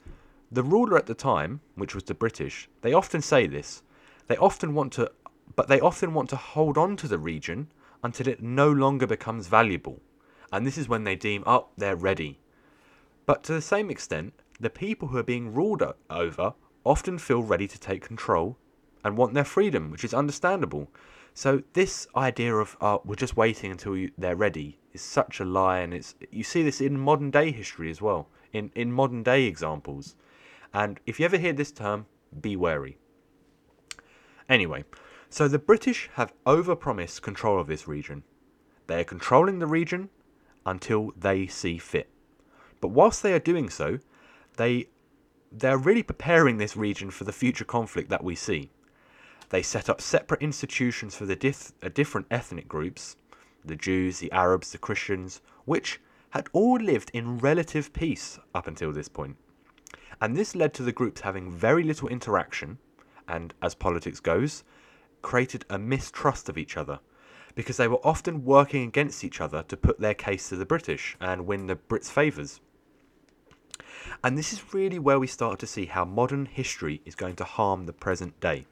the 0.50 0.62
ruler 0.62 0.96
at 0.96 1.06
the 1.06 1.14
time, 1.14 1.60
which 1.74 1.94
was 1.94 2.04
the 2.04 2.14
British, 2.14 2.68
they 2.80 2.94
often 2.94 3.20
say 3.20 3.46
this. 3.46 3.82
They 4.26 4.36
often 4.36 4.74
want 4.74 4.92
to, 4.94 5.10
but 5.54 5.68
they 5.68 5.80
often 5.80 6.14
want 6.14 6.30
to 6.30 6.36
hold 6.36 6.78
on 6.78 6.96
to 6.96 7.08
the 7.08 7.18
region 7.18 7.70
until 8.02 8.28
it 8.28 8.42
no 8.42 8.70
longer 8.70 9.06
becomes 9.06 9.48
valuable 9.48 10.00
and 10.52 10.66
this 10.66 10.78
is 10.78 10.88
when 10.88 11.04
they 11.04 11.16
deem, 11.16 11.42
oh, 11.46 11.68
they're 11.76 11.96
ready. 11.96 12.38
But 13.26 13.42
to 13.44 13.52
the 13.52 13.60
same 13.60 13.90
extent, 13.90 14.32
the 14.58 14.70
people 14.70 15.08
who 15.08 15.18
are 15.18 15.22
being 15.22 15.52
ruled 15.52 15.82
over 16.08 16.54
often 16.84 17.18
feel 17.18 17.42
ready 17.42 17.68
to 17.68 17.78
take 17.78 18.02
control 18.02 18.56
and 19.04 19.16
want 19.16 19.34
their 19.34 19.44
freedom, 19.44 19.90
which 19.90 20.04
is 20.04 20.14
understandable. 20.14 20.88
So 21.34 21.62
this 21.72 22.08
idea 22.16 22.54
of 22.54 22.76
uh, 22.80 22.98
we're 23.04 23.14
just 23.14 23.36
waiting 23.36 23.70
until 23.70 23.96
you, 23.96 24.10
they're 24.18 24.36
ready 24.36 24.78
is 24.92 25.02
such 25.02 25.40
a 25.40 25.44
lie, 25.44 25.78
and 25.78 25.94
it's 25.94 26.14
you 26.30 26.42
see 26.42 26.62
this 26.62 26.80
in 26.80 26.98
modern 26.98 27.30
day 27.30 27.52
history 27.52 27.90
as 27.90 28.02
well, 28.02 28.28
in 28.52 28.70
in 28.74 28.92
modern 28.92 29.22
day 29.22 29.44
examples. 29.44 30.16
And 30.74 31.00
if 31.06 31.18
you 31.18 31.24
ever 31.24 31.38
hear 31.38 31.52
this 31.52 31.72
term, 31.72 32.06
be 32.40 32.56
wary. 32.56 32.98
Anyway, 34.48 34.84
so 35.30 35.46
the 35.46 35.58
British 35.58 36.10
have 36.14 36.32
overpromised 36.44 37.22
control 37.22 37.60
of 37.60 37.66
this 37.66 37.86
region. 37.86 38.22
They 38.86 39.00
are 39.00 39.04
controlling 39.04 39.58
the 39.58 39.66
region 39.66 40.08
until 40.64 41.12
they 41.16 41.46
see 41.46 41.78
fit. 41.78 42.08
But 42.80 42.88
whilst 42.88 43.22
they 43.22 43.32
are 43.32 43.38
doing 43.38 43.68
so, 43.70 43.98
they 44.56 44.88
they're 45.50 45.78
really 45.78 46.02
preparing 46.02 46.58
this 46.58 46.76
region 46.76 47.10
for 47.10 47.24
the 47.24 47.32
future 47.32 47.64
conflict 47.64 48.10
that 48.10 48.24
we 48.24 48.34
see. 48.34 48.70
They 49.50 49.62
set 49.62 49.88
up 49.88 50.00
separate 50.00 50.42
institutions 50.42 51.14
for 51.14 51.24
the 51.24 51.36
dif- 51.36 51.72
uh, 51.82 51.88
different 51.88 52.26
ethnic 52.30 52.68
groups 52.68 53.16
the 53.64 53.76
Jews, 53.76 54.18
the 54.18 54.32
Arabs, 54.32 54.72
the 54.72 54.78
Christians, 54.78 55.40
which 55.64 56.00
had 56.30 56.48
all 56.52 56.76
lived 56.76 57.10
in 57.12 57.38
relative 57.38 57.92
peace 57.92 58.38
up 58.54 58.66
until 58.66 58.92
this 58.92 59.08
point. 59.08 59.36
And 60.20 60.36
this 60.36 60.54
led 60.54 60.74
to 60.74 60.82
the 60.82 60.92
groups 60.92 61.20
having 61.20 61.50
very 61.50 61.82
little 61.82 62.08
interaction, 62.08 62.78
and 63.26 63.54
as 63.60 63.74
politics 63.74 64.20
goes, 64.20 64.64
created 65.22 65.64
a 65.68 65.78
mistrust 65.78 66.48
of 66.48 66.56
each 66.56 66.76
other 66.76 67.00
because 67.54 67.76
they 67.76 67.88
were 67.88 68.06
often 68.06 68.44
working 68.44 68.84
against 68.84 69.24
each 69.24 69.40
other 69.40 69.64
to 69.64 69.76
put 69.76 69.98
their 69.98 70.14
case 70.14 70.48
to 70.48 70.56
the 70.56 70.64
British 70.64 71.16
and 71.20 71.46
win 71.46 71.66
the 71.66 71.76
Brits' 71.76 72.10
favours. 72.10 72.60
And 74.22 74.38
this 74.38 74.52
is 74.52 74.72
really 74.72 74.98
where 74.98 75.18
we 75.18 75.26
start 75.26 75.58
to 75.58 75.66
see 75.66 75.86
how 75.86 76.04
modern 76.04 76.46
history 76.46 77.00
is 77.04 77.14
going 77.14 77.36
to 77.36 77.44
harm 77.44 77.86
the 77.86 77.92
present 77.92 78.38
day. 78.40 78.66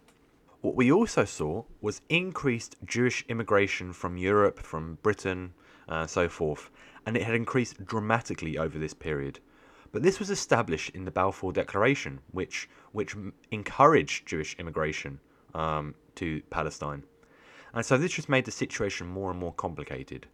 What 0.66 0.74
we 0.74 0.90
also 0.90 1.24
saw 1.24 1.62
was 1.80 2.00
increased 2.08 2.74
Jewish 2.84 3.24
immigration 3.28 3.92
from 3.92 4.16
Europe, 4.16 4.58
from 4.58 4.98
Britain, 5.00 5.54
uh, 5.88 6.08
so 6.08 6.28
forth, 6.28 6.70
and 7.06 7.16
it 7.16 7.22
had 7.22 7.36
increased 7.36 7.86
dramatically 7.86 8.58
over 8.58 8.76
this 8.76 8.92
period. 8.92 9.38
But 9.92 10.02
this 10.02 10.18
was 10.18 10.28
established 10.28 10.90
in 10.90 11.04
the 11.04 11.12
Balfour 11.12 11.52
Declaration, 11.52 12.18
which 12.32 12.68
which 12.90 13.14
encouraged 13.52 14.26
Jewish 14.26 14.56
immigration 14.58 15.20
um, 15.54 15.94
to 16.16 16.42
Palestine, 16.50 17.04
and 17.72 17.86
so 17.86 17.96
this 17.96 18.14
just 18.14 18.28
made 18.28 18.44
the 18.44 18.50
situation 18.50 19.06
more 19.06 19.30
and 19.30 19.38
more 19.38 19.52
complicated. 19.52 20.26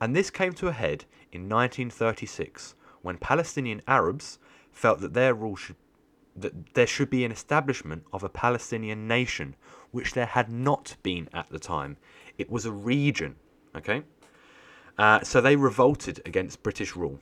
And 0.00 0.16
this 0.16 0.30
came 0.30 0.54
to 0.54 0.68
a 0.68 0.72
head 0.72 1.04
in 1.30 1.42
1936 1.42 2.74
when 3.02 3.18
Palestinian 3.18 3.82
Arabs 3.86 4.38
felt 4.72 5.00
that 5.00 5.12
their 5.12 5.34
rule 5.34 5.56
should 5.56 5.76
that 6.36 6.74
there 6.74 6.86
should 6.86 7.10
be 7.10 7.24
an 7.24 7.32
establishment 7.32 8.04
of 8.12 8.24
a 8.24 8.28
Palestinian 8.28 9.06
nation, 9.06 9.54
which 9.90 10.14
there 10.14 10.26
had 10.26 10.50
not 10.50 10.96
been 11.02 11.28
at 11.32 11.48
the 11.50 11.58
time. 11.58 11.96
It 12.38 12.50
was 12.50 12.66
a 12.66 12.72
region, 12.72 13.36
okay? 13.76 14.02
Uh, 14.98 15.20
so 15.22 15.40
they 15.40 15.56
revolted 15.56 16.20
against 16.24 16.62
British 16.62 16.96
rule. 16.96 17.20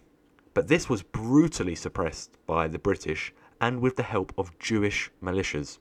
But 0.54 0.68
this 0.68 0.88
was 0.88 1.02
brutally 1.02 1.74
suppressed 1.74 2.38
by 2.46 2.68
the 2.68 2.78
British 2.78 3.32
and 3.60 3.80
with 3.80 3.96
the 3.96 4.02
help 4.02 4.32
of 4.36 4.58
Jewish 4.58 5.10
militias. 5.22 5.78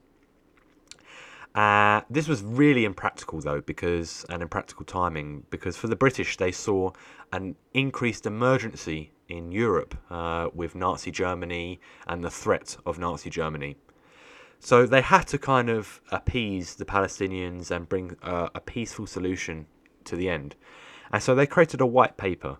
Uh, 1.53 2.01
this 2.09 2.29
was 2.29 2.41
really 2.43 2.85
impractical, 2.85 3.41
though, 3.41 3.59
because 3.59 4.25
and 4.29 4.41
impractical 4.41 4.85
timing, 4.85 5.45
because 5.49 5.75
for 5.75 5.87
the 5.87 5.95
British 5.95 6.37
they 6.37 6.51
saw 6.51 6.91
an 7.33 7.55
increased 7.73 8.25
emergency 8.25 9.11
in 9.31 9.51
Europe 9.51 9.95
uh, 10.09 10.49
with 10.53 10.75
Nazi 10.75 11.11
Germany 11.11 11.79
and 12.07 12.23
the 12.23 12.29
threat 12.29 12.77
of 12.85 12.99
Nazi 12.99 13.29
Germany. 13.29 13.77
So 14.59 14.85
they 14.85 15.01
had 15.01 15.25
to 15.27 15.37
kind 15.37 15.69
of 15.69 16.01
appease 16.11 16.75
the 16.75 16.85
Palestinians 16.85 17.71
and 17.71 17.89
bring 17.89 18.17
uh, 18.21 18.49
a 18.53 18.59
peaceful 18.59 19.07
solution 19.07 19.65
to 20.03 20.15
the 20.15 20.29
end. 20.29 20.55
And 21.11 21.23
so 21.23 21.33
they 21.33 21.47
created 21.47 21.81
a 21.81 21.85
white 21.85 22.17
paper 22.17 22.57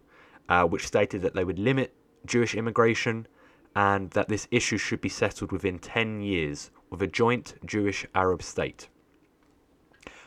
uh, 0.50 0.66
which 0.66 0.88
stated 0.88 1.22
that 1.22 1.36
they 1.36 1.44
would 1.44 1.60
limit 1.60 1.94
Jewish 2.26 2.56
immigration 2.56 3.28
and 3.76 4.12
that 4.12 4.28
this 4.28 4.48
issue 4.52 4.78
should 4.78 5.02
be 5.02 5.10
settled 5.10 5.52
within 5.52 5.80
10 5.80 6.22
years 6.22 6.72
with 6.90 7.02
a 7.02 7.08
joint 7.08 7.56
Jewish 7.66 8.06
Arab 8.16 8.42
state. 8.42 8.90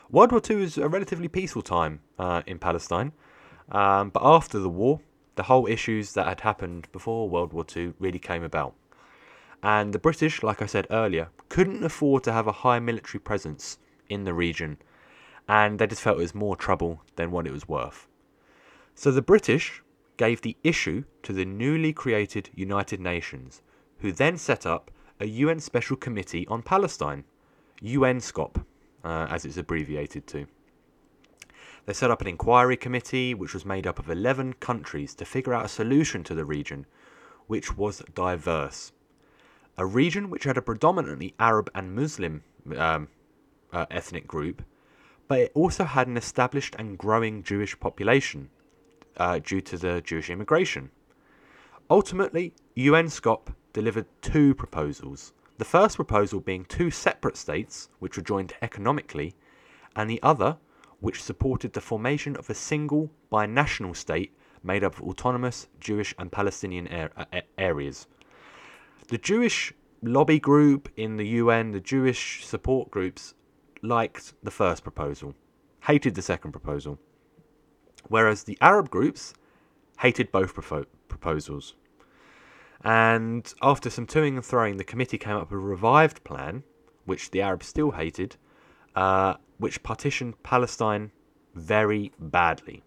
World 0.09 0.31
War 0.31 0.41
II 0.49 0.63
is 0.63 0.77
a 0.77 0.87
relatively 0.87 1.27
peaceful 1.27 1.61
time 1.61 2.01
uh, 2.17 2.41
in 2.45 2.57
Palestine, 2.57 3.11
um, 3.71 4.09
but 4.09 4.21
after 4.23 4.59
the 4.59 4.69
war, 4.69 5.01
the 5.35 5.43
whole 5.43 5.67
issues 5.67 6.13
that 6.13 6.27
had 6.27 6.41
happened 6.41 6.87
before 6.91 7.29
World 7.29 7.53
War 7.53 7.65
II 7.75 7.93
really 7.99 8.19
came 8.19 8.43
about. 8.43 8.73
And 9.61 9.93
the 9.93 9.99
British, 9.99 10.43
like 10.43 10.61
I 10.61 10.65
said 10.65 10.87
earlier, 10.89 11.29
couldn't 11.49 11.83
afford 11.83 12.23
to 12.23 12.33
have 12.33 12.47
a 12.47 12.51
high 12.63 12.79
military 12.79 13.19
presence 13.19 13.79
in 14.09 14.23
the 14.23 14.33
region, 14.33 14.77
and 15.47 15.79
they 15.79 15.87
just 15.87 16.01
felt 16.01 16.17
it 16.17 16.21
was 16.21 16.35
more 16.35 16.55
trouble 16.55 17.01
than 17.15 17.31
what 17.31 17.47
it 17.47 17.51
was 17.51 17.67
worth. 17.67 18.07
So 18.93 19.11
the 19.11 19.21
British 19.21 19.81
gave 20.17 20.41
the 20.41 20.57
issue 20.63 21.03
to 21.23 21.33
the 21.33 21.45
newly 21.45 21.93
created 21.93 22.49
United 22.53 22.99
Nations, 22.99 23.61
who 23.99 24.11
then 24.11 24.37
set 24.37 24.65
up 24.65 24.91
a 25.19 25.25
UN 25.25 25.59
Special 25.59 25.97
Committee 25.97 26.47
on 26.47 26.61
Palestine, 26.61 27.23
UNSCOP, 27.81 28.63
uh, 29.03 29.27
as 29.29 29.45
it's 29.45 29.57
abbreviated 29.57 30.27
to. 30.27 30.47
They 31.85 31.93
set 31.93 32.09
up 32.09 32.21
an 32.21 32.27
inquiry 32.27 32.77
committee 32.77 33.33
which 33.33 33.53
was 33.53 33.65
made 33.65 33.85
up 33.85 33.99
of 33.99 34.09
11 34.09 34.53
countries 34.53 35.13
to 35.15 35.25
figure 35.25 35.53
out 35.53 35.65
a 35.65 35.69
solution 35.69 36.23
to 36.23 36.33
the 36.33 36.45
region, 36.45 36.85
which 37.47 37.77
was 37.77 38.01
diverse. 38.13 38.91
A 39.77 39.85
region 39.85 40.29
which 40.29 40.45
had 40.45 40.57
a 40.57 40.63
predominantly 40.63 41.35
Arab 41.39 41.69
and 41.75 41.95
Muslim 41.95 42.43
um, 42.75 43.09
uh, 43.71 43.85
ethnic 43.91 44.25
group, 44.25 44.63
but 45.27 45.39
it 45.39 45.51
also 45.53 45.83
had 45.83 46.07
an 46.07 46.17
established 46.17 46.75
and 46.79 46.97
growing 46.97 47.43
Jewish 47.43 47.79
population 47.79 48.49
uh, 49.17 49.39
due 49.39 49.61
to 49.61 49.77
the 49.77 50.01
Jewish 50.01 50.29
immigration. 50.29 50.89
Ultimately, 51.89 52.53
UNSCOP 52.75 53.53
delivered 53.73 54.07
two 54.21 54.55
proposals. 54.55 55.33
The 55.57 55.65
first 55.65 55.97
proposal 55.97 56.39
being 56.39 56.65
two 56.65 56.89
separate 56.89 57.37
states, 57.37 57.89
which 57.99 58.17
were 58.17 58.23
joined 58.23 58.53
economically, 58.61 59.35
and 59.95 60.09
the 60.09 60.21
other 60.23 60.57
which 61.05 61.21
supported 61.21 61.73
the 61.73 61.81
formation 61.81 62.35
of 62.35 62.49
a 62.49 62.55
single 62.55 63.11
binational 63.31 63.95
state 63.95 64.35
made 64.63 64.83
up 64.83 64.97
of 64.97 65.03
autonomous 65.03 65.67
Jewish 65.79 66.15
and 66.17 66.31
Palestinian 66.31 66.87
areas. 67.59 68.07
The 69.09 69.19
Jewish 69.19 69.71
lobby 70.01 70.39
group 70.39 70.89
in 70.97 71.17
the 71.17 71.27
UN, 71.41 71.73
the 71.73 71.79
Jewish 71.79 72.43
support 72.43 72.89
groups, 72.89 73.35
liked 73.83 74.33
the 74.41 74.49
first 74.49 74.81
proposal, 74.81 75.35
hated 75.81 76.15
the 76.15 76.23
second 76.23 76.53
proposal, 76.53 76.97
whereas 78.07 78.45
the 78.45 78.57
Arab 78.59 78.89
groups 78.89 79.35
hated 79.99 80.31
both 80.31 80.55
propo- 80.55 80.87
proposals. 81.07 81.75
And 82.83 83.53
after 83.61 83.91
some 83.91 84.07
toing 84.07 84.37
and 84.37 84.43
throwing, 84.43 84.77
the 84.77 84.83
committee 84.83 85.19
came 85.19 85.35
up 85.35 85.51
with 85.51 85.51
a 85.51 85.57
revived 85.57 86.23
plan, 86.23 86.63
which 87.05 87.29
the 87.29 87.43
Arabs 87.43 87.67
still 87.67 87.91
hated, 87.91 88.37
uh, 88.95 89.35
which 89.57 89.83
partitioned 89.83 90.41
Palestine 90.43 91.11
very 91.53 92.11
badly. 92.19 92.83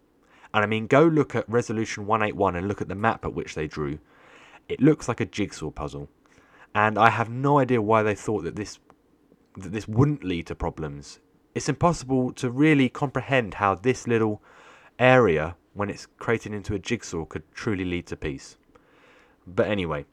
And 0.54 0.64
I 0.64 0.66
mean, 0.66 0.86
go 0.86 1.04
look 1.04 1.34
at 1.34 1.48
Resolution 1.48 2.06
181 2.06 2.56
and 2.56 2.68
look 2.68 2.80
at 2.80 2.88
the 2.88 2.94
map 2.94 3.24
at 3.24 3.34
which 3.34 3.54
they 3.54 3.66
drew. 3.66 3.98
It 4.68 4.80
looks 4.80 5.08
like 5.08 5.20
a 5.20 5.26
jigsaw 5.26 5.70
puzzle. 5.70 6.08
And 6.74 6.98
I 6.98 7.10
have 7.10 7.30
no 7.30 7.58
idea 7.58 7.82
why 7.82 8.02
they 8.02 8.14
thought 8.14 8.44
that 8.44 8.56
this 8.56 8.78
that 9.56 9.72
this 9.72 9.88
wouldn't 9.88 10.22
lead 10.22 10.46
to 10.46 10.54
problems. 10.54 11.18
It's 11.54 11.68
impossible 11.68 12.32
to 12.34 12.50
really 12.50 12.88
comprehend 12.88 13.54
how 13.54 13.74
this 13.74 14.06
little 14.06 14.40
area, 14.98 15.56
when 15.74 15.90
it's 15.90 16.06
created 16.06 16.52
into 16.54 16.74
a 16.74 16.78
jigsaw, 16.78 17.24
could 17.24 17.42
truly 17.52 17.84
lead 17.84 18.06
to 18.06 18.16
peace. 18.16 18.56
But 19.46 19.66
anyway, 19.66 20.04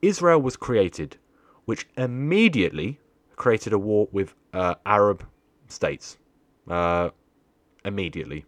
Israel 0.00 0.40
was 0.40 0.56
created, 0.56 1.18
which 1.66 1.86
immediately 1.96 3.00
created 3.36 3.72
a 3.72 3.78
war 3.78 4.08
with 4.12 4.34
uh, 4.54 4.76
Arab 4.86 5.26
states 5.72 6.18
uh, 6.68 7.10
immediately. 7.84 8.44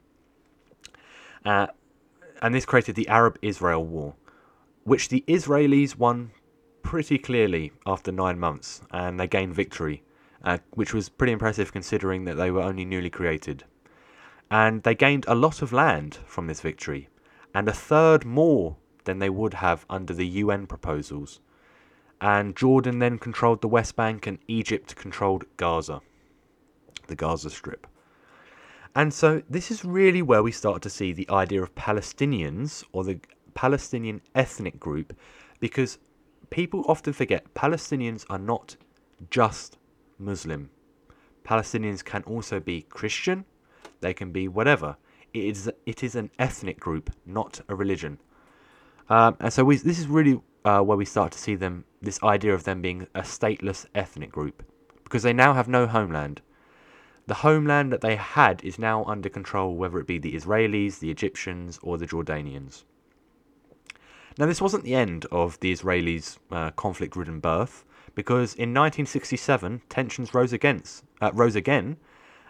Uh, 1.45 1.67
and 2.41 2.55
this 2.55 2.65
created 2.65 2.95
the 2.95 3.09
Arab 3.09 3.39
Israel 3.43 3.85
War, 3.85 4.15
which 4.85 5.09
the 5.09 5.25
Israelis 5.27 5.97
won 5.97 6.33
pretty 6.83 7.19
clearly 7.19 7.73
after 7.87 8.13
nine 8.13 8.39
months, 8.39 8.83
and 8.91 9.19
they 9.19 9.27
gained 9.27 9.55
victory, 9.55 10.03
uh, 10.45 10.59
which 10.73 10.93
was 10.93 11.09
pretty 11.09 11.33
impressive 11.33 11.73
considering 11.73 12.25
that 12.25 12.35
they 12.35 12.51
were 12.51 12.63
only 12.63 12.85
newly 12.85 13.11
created. 13.11 13.65
And 14.51 14.83
they 14.83 14.95
gained 14.95 15.25
a 15.29 15.35
lot 15.35 15.63
of 15.63 15.73
land 15.73 16.19
from 16.27 16.47
this 16.47 16.61
victory, 16.61 17.09
and 17.55 17.69
a 17.69 17.73
third 17.73 18.25
more 18.25 18.77
than 19.05 19.19
they 19.19 19.31
would 19.31 19.55
have 19.55 19.87
under 19.89 20.13
the 20.13 20.27
UN 20.27 20.67
proposals. 20.67 21.41
And 22.21 22.55
Jordan 22.55 22.99
then 22.99 23.19
controlled 23.19 23.63
the 23.63 23.69
West 23.69 23.97
Bank, 23.97 24.27
and 24.27 24.39
Egypt 24.47 24.95
controlled 24.97 25.45
Gaza 25.57 26.03
the 27.07 27.17
Gaza 27.17 27.51
Strip. 27.51 27.87
And 28.95 29.13
so 29.13 29.43
this 29.49 29.71
is 29.71 29.85
really 29.85 30.23
where 30.23 30.43
we 30.43 30.53
start 30.53 30.83
to 30.83 30.91
see 30.91 31.13
the 31.13 31.29
idea 31.31 31.63
of 31.63 31.75
Palestinians 31.75 32.85
or 32.93 33.05
the 33.05 33.21
Palestinian 33.55 34.21
ethnic 34.35 34.79
group 34.79 35.17
because 35.61 35.99
people 36.51 36.85
often 36.87 37.13
forget 37.13 37.55
Palestinians 37.55 38.25
are 38.29 38.39
not 38.39 38.77
just 39.31 39.79
Muslim. 40.19 40.71
Palestinians 41.45 42.05
can 42.05 42.23
also 42.25 42.61
be 42.61 42.83
Christian, 42.83 43.45
they 44.01 44.13
can 44.13 44.31
be 44.33 44.49
whatever. 44.49 44.97
It 45.33 45.45
is 45.45 45.71
it 45.87 46.03
is 46.03 46.15
an 46.15 46.31
ethnic 46.39 46.79
group, 46.79 47.11
not 47.25 47.61
a 47.69 47.75
religion. 47.75 48.19
Um, 49.09 49.37
and 49.41 49.53
so 49.53 49.65
we, 49.65 49.77
this 49.77 49.99
is 49.99 50.07
really 50.07 50.41
uh, 50.65 50.81
where 50.81 50.97
we 50.97 51.05
start 51.05 51.33
to 51.33 51.39
see 51.39 51.55
them 51.55 51.85
this 52.01 52.23
idea 52.23 52.55
of 52.55 52.65
them 52.65 52.83
being 52.83 53.07
a 53.15 53.23
stateless 53.23 53.87
ethnic 53.95 54.31
group 54.31 54.63
because 55.05 55.23
they 55.23 55.33
now 55.33 55.55
have 55.55 55.69
no 55.69 55.87
homeland. 55.87 56.41
The 57.27 57.35
homeland 57.35 57.93
that 57.93 58.01
they 58.01 58.17
had 58.17 58.65
is 58.65 58.79
now 58.79 59.05
under 59.05 59.29
control, 59.29 59.77
whether 59.77 59.99
it 59.99 60.07
be 60.07 60.19
the 60.19 60.35
Israelis, 60.35 60.99
the 60.99 61.11
Egyptians, 61.11 61.79
or 61.83 61.97
the 61.97 62.07
Jordanians. 62.07 62.85
Now, 64.39 64.47
this 64.47 64.61
wasn't 64.61 64.85
the 64.85 64.95
end 64.95 65.27
of 65.31 65.61
the 65.61 65.73
Israelis' 65.73 66.39
uh, 66.51 66.71
conflict 66.73 67.15
ridden 67.15 67.39
birth, 67.39 67.85
because 68.15 68.55
in 68.55 68.71
1967 68.71 69.83
tensions 69.89 70.35
rose, 70.35 70.53
against, 70.53 71.05
uh, 71.21 71.31
rose 71.33 71.55
again, 71.55 71.97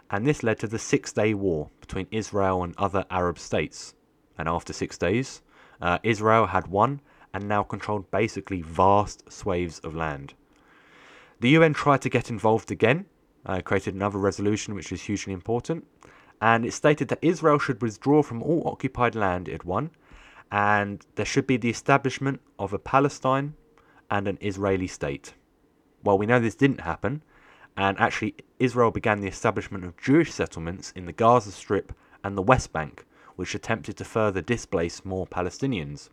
and 0.09 0.25
this 0.25 0.43
led 0.43 0.59
to 0.59 0.67
the 0.67 0.79
Six 0.79 1.13
Day 1.13 1.33
War 1.33 1.69
between 1.79 2.07
Israel 2.11 2.63
and 2.63 2.73
other 2.77 3.05
Arab 3.09 3.37
states. 3.37 3.93
And 4.37 4.49
after 4.49 4.73
six 4.73 4.97
days, 4.97 5.41
uh, 5.81 5.99
Israel 6.03 6.47
had 6.47 6.67
won 6.67 7.01
and 7.33 7.47
now 7.47 7.63
controlled 7.63 8.09
basically 8.11 8.61
vast 8.61 9.31
swathes 9.31 9.79
of 9.79 9.95
land. 9.95 10.33
The 11.39 11.49
UN 11.49 11.73
tried 11.73 12.01
to 12.01 12.09
get 12.09 12.29
involved 12.29 12.71
again, 12.71 13.05
uh, 13.45 13.61
created 13.61 13.93
another 13.93 14.17
resolution 14.17 14.75
which 14.75 14.91
is 14.91 15.03
hugely 15.03 15.33
important, 15.33 15.85
and 16.41 16.65
it 16.65 16.73
stated 16.73 17.07
that 17.07 17.19
Israel 17.21 17.59
should 17.59 17.81
withdraw 17.81 18.21
from 18.21 18.43
all 18.43 18.67
occupied 18.67 19.15
land 19.15 19.47
it 19.47 19.65
won, 19.65 19.91
and 20.51 21.05
there 21.15 21.25
should 21.25 21.47
be 21.47 21.57
the 21.57 21.69
establishment 21.69 22.41
of 22.59 22.73
a 22.73 22.79
Palestine 22.79 23.55
and 24.09 24.27
an 24.27 24.37
Israeli 24.41 24.87
state. 24.87 25.33
Well, 26.03 26.17
we 26.17 26.25
know 26.25 26.39
this 26.39 26.55
didn't 26.55 26.81
happen, 26.81 27.23
and 27.75 27.97
actually, 27.99 28.35
Israel 28.59 28.91
began 28.91 29.21
the 29.21 29.27
establishment 29.27 29.83
of 29.83 29.97
Jewish 29.97 30.31
settlements 30.31 30.91
in 30.95 31.05
the 31.05 31.13
Gaza 31.13 31.51
Strip 31.51 31.93
and 32.23 32.37
the 32.37 32.41
West 32.41 32.71
Bank, 32.71 33.05
which 33.35 33.55
attempted 33.55 33.97
to 33.97 34.05
further 34.05 34.41
displace 34.41 35.03
more 35.03 35.25
Palestinians. 35.25 36.09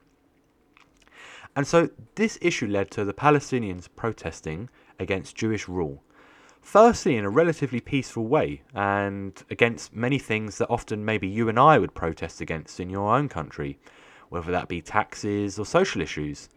And 1.55 1.67
so, 1.67 1.91
this 2.15 2.39
issue 2.41 2.67
led 2.67 2.91
to 2.93 3.05
the 3.05 3.13
Palestinians 3.13 3.89
protesting 3.95 4.71
against 4.99 5.37
Jewish 5.37 5.69
rule. 5.69 6.03
Firstly, 6.63 7.17
in 7.17 7.25
a 7.25 7.31
relatively 7.31 7.81
peaceful 7.81 8.27
way, 8.27 8.63
and 8.75 9.43
against 9.51 9.95
many 9.95 10.19
things 10.19 10.59
that 10.59 10.69
often 10.69 11.05
maybe 11.05 11.27
you 11.27 11.49
and 11.49 11.59
I 11.59 11.79
would 11.79 11.95
protest 11.95 12.41
against 12.41 12.79
in 12.79 12.91
your 12.91 13.15
own 13.15 13.29
country, 13.29 13.79
whether 14.29 14.53
that 14.53 14.69
be 14.69 14.81
taxes 14.81 15.59
or 15.59 15.67
social 15.67 16.01
issues. 16.01 16.49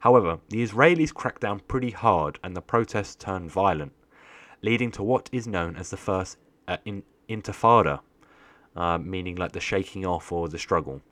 However, 0.00 0.38
the 0.50 0.62
Israelis 0.62 1.12
cracked 1.12 1.40
down 1.40 1.60
pretty 1.60 1.90
hard 1.90 2.38
and 2.44 2.56
the 2.56 2.62
protests 2.62 3.16
turned 3.16 3.50
violent, 3.50 3.92
leading 4.62 4.90
to 4.92 5.02
what 5.02 5.28
is 5.32 5.48
known 5.48 5.76
as 5.76 5.90
the 5.90 5.96
first 5.96 6.38
uh, 6.68 6.76
in- 6.84 7.02
intifada, 7.28 8.00
uh, 8.76 8.98
meaning 8.98 9.36
like 9.36 9.52
the 9.52 9.60
shaking 9.60 10.06
off 10.06 10.30
or 10.30 10.48
the 10.48 10.58
struggle. 10.58 11.02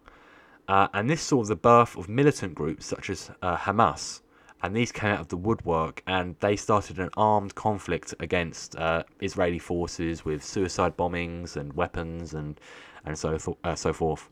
Uh, 0.68 0.88
and 0.94 1.10
this 1.10 1.22
saw 1.22 1.42
the 1.42 1.56
birth 1.56 1.96
of 1.96 2.08
militant 2.08 2.54
groups 2.54 2.86
such 2.86 3.10
as 3.10 3.30
uh, 3.42 3.56
Hamas, 3.56 4.20
and 4.64 4.74
these 4.74 4.90
came 4.90 5.10
out 5.10 5.20
of 5.20 5.28
the 5.28 5.36
woodwork 5.36 6.02
and 6.06 6.36
they 6.40 6.56
started 6.56 6.98
an 6.98 7.10
armed 7.18 7.54
conflict 7.54 8.14
against 8.18 8.74
uh, 8.76 9.02
Israeli 9.20 9.58
forces 9.58 10.24
with 10.24 10.42
suicide 10.42 10.96
bombings 10.96 11.56
and 11.56 11.74
weapons 11.74 12.32
and 12.32 12.58
and 13.04 13.18
so 13.18 13.36
th- 13.36 13.58
uh, 13.62 13.74
so 13.74 13.92
forth. 13.92 14.30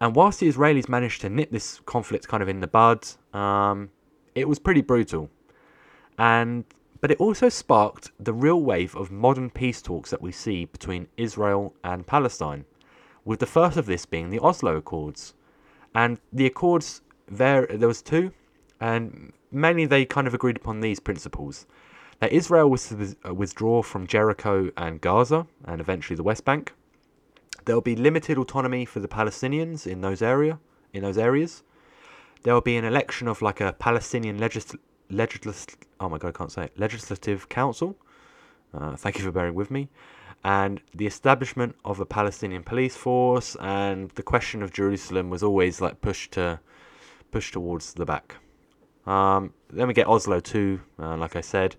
And 0.00 0.16
whilst 0.16 0.40
the 0.40 0.48
Israelis 0.48 0.88
managed 0.88 1.20
to 1.20 1.28
nip 1.28 1.52
this 1.52 1.80
conflict 1.86 2.26
kind 2.26 2.42
of 2.42 2.48
in 2.48 2.58
the 2.58 2.66
bud, 2.66 3.06
um, 3.32 3.90
it 4.34 4.48
was 4.48 4.58
pretty 4.58 4.80
brutal. 4.80 5.30
And 6.18 6.64
but 7.00 7.12
it 7.12 7.20
also 7.20 7.48
sparked 7.48 8.10
the 8.18 8.32
real 8.32 8.60
wave 8.60 8.96
of 8.96 9.12
modern 9.12 9.50
peace 9.50 9.80
talks 9.80 10.10
that 10.10 10.20
we 10.20 10.32
see 10.32 10.64
between 10.64 11.06
Israel 11.16 11.74
and 11.84 12.04
Palestine, 12.04 12.64
with 13.24 13.38
the 13.38 13.46
first 13.46 13.76
of 13.76 13.86
this 13.86 14.04
being 14.04 14.30
the 14.30 14.40
Oslo 14.40 14.74
Accords. 14.74 15.34
And 15.94 16.18
the 16.32 16.46
Accords 16.46 17.02
there 17.28 17.68
there 17.68 17.86
was 17.86 18.02
two 18.02 18.32
and 18.80 19.32
mainly 19.50 19.86
they 19.86 20.04
kind 20.04 20.26
of 20.26 20.34
agreed 20.34 20.56
upon 20.56 20.80
these 20.80 21.00
principles. 21.00 21.66
That 22.20 22.32
Israel 22.32 22.68
was 22.68 22.88
to 22.88 23.16
uh, 23.24 23.34
withdraw 23.34 23.82
from 23.82 24.06
Jericho 24.06 24.70
and 24.76 25.00
Gaza, 25.00 25.46
and 25.64 25.80
eventually 25.80 26.16
the 26.16 26.22
West 26.22 26.44
Bank. 26.44 26.72
There 27.64 27.76
will 27.76 27.82
be 27.82 27.96
limited 27.96 28.38
autonomy 28.38 28.84
for 28.84 29.00
the 29.00 29.08
Palestinians 29.08 29.86
in 29.86 30.00
those 30.00 30.22
area 30.22 30.58
in 30.92 31.02
those 31.02 31.18
areas. 31.18 31.62
There 32.42 32.54
will 32.54 32.60
be 32.60 32.76
an 32.76 32.84
election 32.84 33.28
of 33.28 33.42
like 33.42 33.60
a 33.60 33.72
Palestinian 33.72 34.38
legisl- 34.38 34.78
legisl- 35.10 35.74
oh 36.00 36.08
my 36.08 36.18
god, 36.18 36.28
I 36.28 36.32
can't 36.32 36.52
say 36.52 36.64
it, 36.64 36.78
legislative 36.78 37.48
council. 37.48 37.96
Uh, 38.72 38.96
thank 38.96 39.18
you 39.18 39.24
for 39.24 39.32
bearing 39.32 39.54
with 39.54 39.70
me. 39.70 39.88
And 40.44 40.80
the 40.94 41.06
establishment 41.06 41.74
of 41.84 41.98
a 41.98 42.06
Palestinian 42.06 42.62
police 42.62 42.96
force, 42.96 43.56
and 43.60 44.10
the 44.10 44.22
question 44.22 44.62
of 44.62 44.72
Jerusalem 44.72 45.30
was 45.30 45.42
always 45.42 45.80
like 45.80 46.00
pushed 46.00 46.32
to 46.32 46.60
pushed 47.30 47.52
towards 47.54 47.94
the 47.94 48.06
back. 48.06 48.36
Um, 49.08 49.54
then 49.70 49.88
we 49.88 49.94
get 49.94 50.06
Oslo 50.06 50.38
too, 50.38 50.82
uh, 50.98 51.16
like 51.16 51.34
I 51.34 51.40
said. 51.40 51.76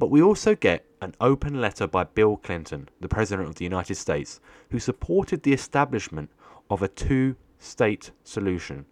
But 0.00 0.10
we 0.10 0.20
also 0.20 0.56
get 0.56 0.84
an 1.00 1.14
open 1.20 1.60
letter 1.60 1.86
by 1.86 2.04
Bill 2.04 2.36
Clinton, 2.36 2.88
the 3.00 3.08
President 3.08 3.48
of 3.48 3.54
the 3.54 3.64
United 3.64 3.94
States, 3.94 4.40
who 4.70 4.80
supported 4.80 5.44
the 5.44 5.52
establishment 5.52 6.30
of 6.68 6.82
a 6.82 6.88
two 6.88 7.36
state 7.60 8.10
solution. 8.24 8.84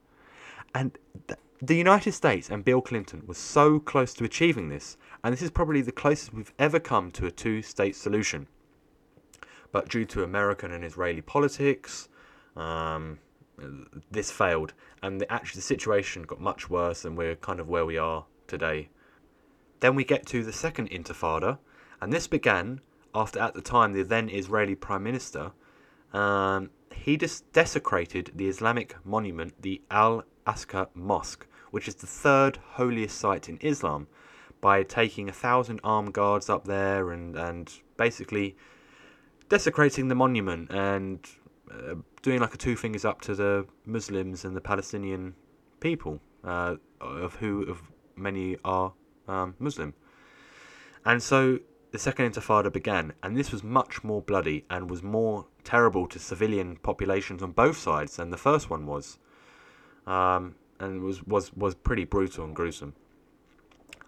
And 0.73 0.97
th- 1.27 1.41
the 1.61 1.75
United 1.75 2.13
States 2.13 2.49
and 2.49 2.65
Bill 2.65 2.81
Clinton 2.81 3.25
was 3.27 3.39
so 3.39 3.81
close 3.81 4.15
to 4.15 4.25
achieving 4.25 4.69
this, 4.69 4.97
and 5.25 5.33
this 5.33 5.43
is 5.43 5.51
probably 5.51 5.83
the 5.83 5.91
closest 5.91 6.33
we've 6.33 6.55
ever 6.61 6.79
come 6.79 7.11
to 7.13 7.27
a 7.27 7.31
two 7.33 7.61
state 7.61 7.97
solution. 7.97 8.47
But 9.73 9.89
due 9.89 10.05
to 10.07 10.23
American 10.23 10.71
and 10.71 10.85
Israeli 10.85 11.23
politics, 11.23 12.09
um, 12.57 13.19
this 14.11 14.31
failed, 14.31 14.73
and 15.03 15.21
the, 15.21 15.33
actually 15.33 15.59
the 15.59 15.63
situation 15.63 16.23
got 16.23 16.41
much 16.41 16.71
worse, 16.71 17.05
and 17.05 17.17
we're 17.17 17.37
kind 17.37 17.61
of 17.61 17.69
where 17.69 17.87
we 17.87 17.99
are 17.99 18.25
today. 18.47 18.89
Then 19.81 19.95
we 19.95 20.05
get 20.05 20.27
to 20.27 20.43
the 20.43 20.53
second 20.53 20.91
Intifada, 20.91 21.59
and 22.01 22.13
this 22.13 22.27
began 22.27 22.81
after, 23.15 23.41
at 23.41 23.55
the 23.55 23.63
time, 23.63 23.93
the 23.93 24.03
then 24.03 24.29
Israeli 24.29 24.75
Prime 24.75 25.03
Minister 25.03 25.53
um, 26.13 26.71
he 26.93 27.17
desecrated 27.17 28.33
the 28.35 28.49
Islamic 28.49 28.95
monument, 29.05 29.55
the 29.63 29.81
Al 29.91 30.25
Aqsa 30.47 30.89
Mosque, 30.95 31.47
which 31.71 31.87
is 31.87 31.95
the 31.95 32.07
third 32.07 32.59
holiest 32.73 33.17
site 33.17 33.49
in 33.49 33.59
Islam, 33.61 34.09
by 34.61 34.83
taking 34.83 35.29
a 35.29 35.33
thousand 35.33 35.81
armed 35.83 36.13
guards 36.13 36.51
up 36.51 36.65
there 36.65 37.13
and 37.13 37.37
and 37.37 37.73
basically 37.97 38.57
desecrating 39.49 40.09
the 40.09 40.15
monument 40.15 40.71
and 40.71 41.27
uh, 41.71 41.95
doing 42.23 42.41
like 42.41 42.55
a 42.55 42.57
two 42.57 42.77
fingers 42.77 43.05
up 43.05 43.21
to 43.23 43.35
the 43.35 43.67
Muslims 43.87 44.45
and 44.45 44.57
the 44.57 44.61
Palestinian 44.61 45.35
people, 45.81 46.21
uh, 46.45 46.77
of 47.01 47.37
who 47.37 47.63
of 47.65 47.83
many 48.17 48.57
are 48.65 48.93
um, 49.29 49.55
Muslim. 49.59 49.95
And 51.05 51.23
so 51.23 51.59
the 51.93 51.99
second 51.99 52.33
intifada 52.33 52.73
began, 52.73 53.13
and 53.23 53.37
this 53.37 53.51
was 53.53 53.65
much 53.65 54.05
more 54.05 54.23
bloody 54.23 54.65
and 54.71 54.91
was 54.91 55.03
more 55.03 55.47
terrible 55.65 56.07
to 56.09 56.19
civilian 56.19 56.77
populations 56.77 57.43
on 57.43 57.53
both 57.53 57.77
sides 57.77 58.17
than 58.17 58.31
the 58.31 58.37
first 58.37 58.71
one 58.71 58.87
was, 58.87 59.19
um, 60.07 60.55
and 60.79 61.03
was, 61.03 61.23
was 61.25 61.53
was 61.55 61.75
pretty 61.75 62.05
brutal 62.05 62.45
and 62.45 62.55
gruesome. 62.55 62.95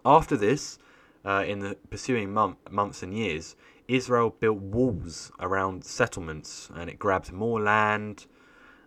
After 0.04 0.36
this, 0.36 0.78
uh, 1.24 1.44
in 1.46 1.60
the 1.60 1.76
pursuing 1.90 2.32
month, 2.32 2.56
months 2.70 3.02
and 3.02 3.16
years, 3.16 3.56
Israel 3.94 4.34
built 4.40 4.58
walls 4.58 5.30
around 5.40 5.84
settlements, 5.84 6.70
and 6.74 6.88
it 6.88 6.98
grabbed 6.98 7.32
more 7.32 7.60
land. 7.60 8.26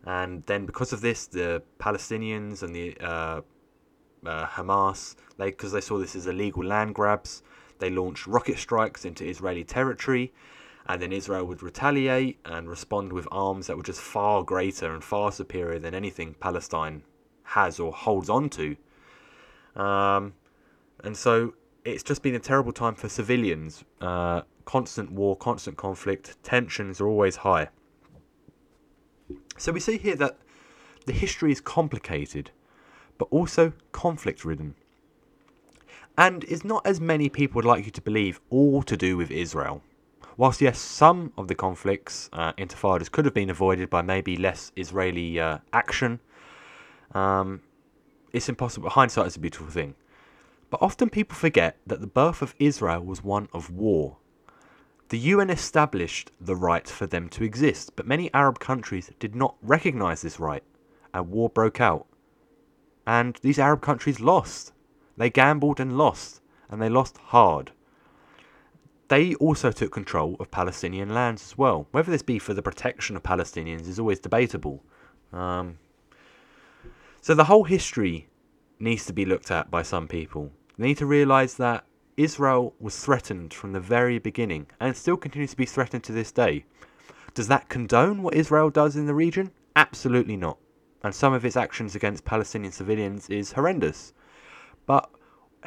And 0.05 0.43
then, 0.45 0.65
because 0.65 0.93
of 0.93 1.01
this, 1.01 1.27
the 1.27 1.63
Palestinians 1.79 2.63
and 2.63 2.75
the 2.75 2.97
uh, 2.99 3.41
uh, 4.25 4.47
Hamas, 4.47 5.15
they 5.37 5.51
because 5.51 5.71
they 5.71 5.81
saw 5.81 5.97
this 5.97 6.15
as 6.15 6.27
illegal 6.27 6.63
land 6.63 6.95
grabs, 6.95 7.43
they 7.79 7.89
launched 7.89 8.27
rocket 8.27 8.57
strikes 8.57 9.05
into 9.05 9.25
Israeli 9.25 9.63
territory, 9.63 10.33
and 10.87 11.01
then 11.01 11.11
Israel 11.11 11.45
would 11.45 11.63
retaliate 11.63 12.39
and 12.45 12.69
respond 12.69 13.11
with 13.11 13.27
arms 13.31 13.67
that 13.67 13.77
were 13.77 13.83
just 13.83 14.01
far 14.01 14.43
greater 14.43 14.93
and 14.93 15.03
far 15.03 15.31
superior 15.31 15.79
than 15.79 15.93
anything 15.93 16.35
Palestine 16.39 17.03
has 17.43 17.79
or 17.79 17.91
holds 17.91 18.29
on 18.29 18.49
to. 18.49 18.75
Um, 19.75 20.33
and 21.03 21.15
so 21.15 21.53
it's 21.85 22.03
just 22.03 22.23
been 22.23 22.35
a 22.35 22.39
terrible 22.39 22.73
time 22.73 22.95
for 22.95 23.07
civilians. 23.07 23.83
Uh, 24.01 24.41
constant 24.65 25.11
war, 25.11 25.37
constant 25.37 25.77
conflict, 25.77 26.35
tensions 26.43 26.99
are 26.99 27.07
always 27.07 27.37
high. 27.37 27.69
So 29.57 29.71
we 29.71 29.79
see 29.79 29.97
here 29.97 30.15
that 30.15 30.37
the 31.05 31.13
history 31.13 31.51
is 31.51 31.61
complicated, 31.61 32.49
but 33.17 33.27
also 33.31 33.71
conflict 33.91 34.43
ridden 34.43 34.75
and 36.17 36.43
is 36.45 36.63
not 36.63 36.85
as 36.87 36.99
many 36.99 37.29
people 37.29 37.55
would 37.59 37.65
like 37.65 37.85
you 37.85 37.91
to 37.91 38.01
believe 38.01 38.39
all 38.49 38.81
to 38.83 38.97
do 38.97 39.17
with 39.17 39.29
Israel. 39.31 39.81
Whilst, 40.37 40.61
yes, 40.61 40.79
some 40.79 41.31
of 41.37 41.47
the 41.47 41.55
conflicts, 41.55 42.29
uh, 42.33 42.51
intifadas, 42.53 43.09
could 43.11 43.25
have 43.25 43.33
been 43.33 43.49
avoided 43.49 43.89
by 43.89 44.01
maybe 44.01 44.35
less 44.35 44.71
Israeli 44.75 45.39
uh, 45.39 45.59
action, 45.71 46.19
um, 47.13 47.61
it's 48.33 48.49
impossible. 48.49 48.89
Hindsight 48.89 49.27
is 49.27 49.35
a 49.37 49.39
beautiful 49.39 49.67
thing. 49.67 49.95
But 50.69 50.81
often 50.81 51.09
people 51.09 51.35
forget 51.35 51.77
that 51.85 52.01
the 52.01 52.07
birth 52.07 52.41
of 52.41 52.55
Israel 52.59 53.01
was 53.01 53.23
one 53.23 53.47
of 53.53 53.69
war. 53.69 54.17
The 55.09 55.19
UN 55.19 55.49
established 55.49 56.31
the 56.41 56.55
right 56.55 56.87
for 56.87 57.05
them 57.05 57.29
to 57.29 57.43
exist, 57.43 57.95
but 57.95 58.07
many 58.07 58.33
Arab 58.33 58.59
countries 58.59 59.11
did 59.19 59.35
not 59.35 59.55
recognize 59.61 60.21
this 60.21 60.39
right, 60.39 60.63
and 61.13 61.29
war 61.29 61.49
broke 61.49 61.79
out. 61.79 62.07
And 63.05 63.35
these 63.43 63.59
Arab 63.59 63.81
countries 63.81 64.19
lost. 64.19 64.73
They 65.15 65.29
gambled 65.29 65.79
and 65.79 65.97
lost, 65.97 66.41
and 66.69 66.81
they 66.81 66.89
lost 66.89 67.17
hard. 67.17 67.71
They 69.07 69.35
also 69.35 69.71
took 69.71 69.91
control 69.91 70.35
of 70.39 70.49
Palestinian 70.49 71.13
lands 71.13 71.43
as 71.43 71.57
well. 71.57 71.87
Whether 71.91 72.11
this 72.11 72.23
be 72.23 72.39
for 72.39 72.55
the 72.55 72.63
protection 72.63 73.15
of 73.15 73.21
Palestinians 73.21 73.87
is 73.87 73.99
always 73.99 74.19
debatable. 74.19 74.83
Um, 75.31 75.77
so 77.21 77.35
the 77.35 77.43
whole 77.43 77.65
history 77.65 78.27
needs 78.79 79.05
to 79.05 79.13
be 79.13 79.25
looked 79.25 79.51
at 79.51 79.71
by 79.71 79.81
some 79.81 80.07
people. 80.07 80.51
They 80.77 80.87
need 80.87 80.97
to 80.97 81.05
realize 81.05 81.55
that 81.55 81.85
Israel 82.17 82.73
was 82.79 82.97
threatened 82.97 83.53
from 83.53 83.73
the 83.73 83.79
very 83.79 84.19
beginning 84.19 84.67
and 84.79 84.95
still 84.95 85.17
continues 85.17 85.51
to 85.51 85.57
be 85.57 85.65
threatened 85.65 86.03
to 86.05 86.11
this 86.11 86.31
day. 86.31 86.65
Does 87.33 87.47
that 87.49 87.69
condone 87.69 88.23
what 88.23 88.35
Israel 88.35 88.69
does 88.69 88.95
in 88.95 89.05
the 89.05 89.13
region? 89.13 89.51
Absolutely 89.75 90.37
not. 90.37 90.57
And 91.03 91.13
some 91.13 91.33
of 91.33 91.45
its 91.45 91.57
actions 91.57 91.95
against 91.95 92.25
Palestinian 92.25 92.71
civilians 92.71 93.29
is 93.29 93.51
horrendous. 93.51 94.13
But 94.85 95.09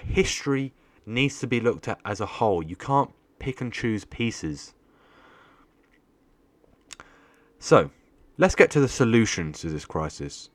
history 0.00 0.72
needs 1.04 1.38
to 1.40 1.46
be 1.46 1.60
looked 1.60 1.88
at 1.88 2.00
as 2.04 2.20
a 2.20 2.26
whole. 2.26 2.62
You 2.62 2.76
can't 2.76 3.10
pick 3.38 3.60
and 3.60 3.72
choose 3.72 4.04
pieces. 4.04 4.74
So, 7.58 7.90
let's 8.38 8.54
get 8.54 8.70
to 8.72 8.80
the 8.80 8.88
solutions 8.88 9.60
to 9.60 9.68
this 9.68 9.84
crisis. 9.84 10.50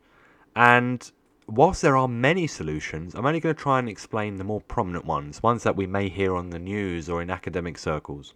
And 0.55 1.11
whilst 1.47 1.81
there 1.81 1.97
are 1.97 2.07
many 2.07 2.47
solutions, 2.47 3.15
I'm 3.15 3.25
only 3.25 3.39
going 3.39 3.55
to 3.55 3.61
try 3.61 3.79
and 3.79 3.89
explain 3.89 4.37
the 4.37 4.43
more 4.43 4.61
prominent 4.61 5.05
ones, 5.05 5.43
ones 5.43 5.63
that 5.63 5.75
we 5.75 5.87
may 5.87 6.09
hear 6.09 6.35
on 6.35 6.49
the 6.49 6.59
news 6.59 7.09
or 7.09 7.21
in 7.21 7.29
academic 7.29 7.77
circles. 7.77 8.33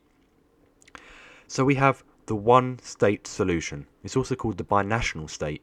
So 1.48 1.64
we 1.64 1.76
have 1.76 2.04
the 2.26 2.36
one 2.36 2.80
state 2.80 3.26
solution. 3.26 3.88
It's 4.04 4.18
also 4.18 4.36
called 4.36 4.58
the 4.58 4.64
binational 4.64 5.30
state. 5.30 5.62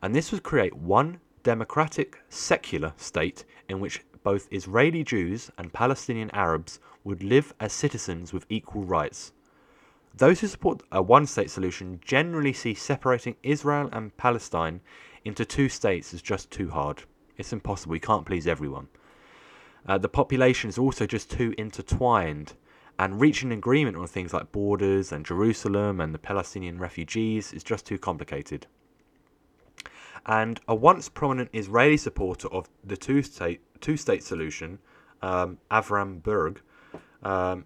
And 0.00 0.14
this 0.14 0.30
would 0.30 0.44
create 0.44 0.76
one 0.76 1.20
democratic, 1.42 2.20
secular 2.28 2.92
state 2.96 3.44
in 3.68 3.80
which 3.80 4.04
both 4.22 4.48
Israeli 4.52 5.02
Jews 5.02 5.50
and 5.58 5.72
Palestinian 5.72 6.30
Arabs 6.32 6.78
would 7.02 7.22
live 7.22 7.54
as 7.58 7.72
citizens 7.72 8.32
with 8.32 8.46
equal 8.48 8.84
rights. 8.84 9.32
Those 10.14 10.40
who 10.40 10.46
support 10.46 10.82
a 10.92 11.02
one 11.02 11.26
state 11.26 11.50
solution 11.50 12.00
generally 12.04 12.52
see 12.52 12.74
separating 12.74 13.36
Israel 13.42 13.88
and 13.92 14.16
Palestine 14.16 14.80
into 15.28 15.44
two 15.44 15.68
states 15.68 16.12
is 16.12 16.22
just 16.22 16.50
too 16.50 16.70
hard. 16.70 17.04
It's 17.36 17.52
impossible. 17.52 17.94
You 17.94 18.00
can't 18.00 18.26
please 18.26 18.46
everyone. 18.46 18.88
Uh, 19.86 19.98
the 19.98 20.08
population 20.08 20.68
is 20.68 20.78
also 20.78 21.06
just 21.06 21.30
too 21.30 21.54
intertwined, 21.56 22.54
and 22.98 23.20
reaching 23.20 23.52
an 23.52 23.58
agreement 23.58 23.96
on 23.96 24.06
things 24.08 24.32
like 24.32 24.50
borders 24.50 25.12
and 25.12 25.24
Jerusalem 25.24 26.00
and 26.00 26.12
the 26.12 26.18
Palestinian 26.18 26.78
refugees 26.78 27.52
is 27.52 27.62
just 27.62 27.86
too 27.86 27.98
complicated. 27.98 28.66
And 30.26 30.60
a 30.66 30.74
once 30.74 31.08
prominent 31.08 31.50
Israeli 31.52 31.96
supporter 31.96 32.48
of 32.48 32.68
the 32.82 32.96
two 32.96 33.22
state 33.22 33.60
two 33.80 33.96
state 33.96 34.24
solution, 34.24 34.78
um, 35.22 35.58
Avram 35.70 36.22
Burg, 36.22 36.60
um, 37.22 37.64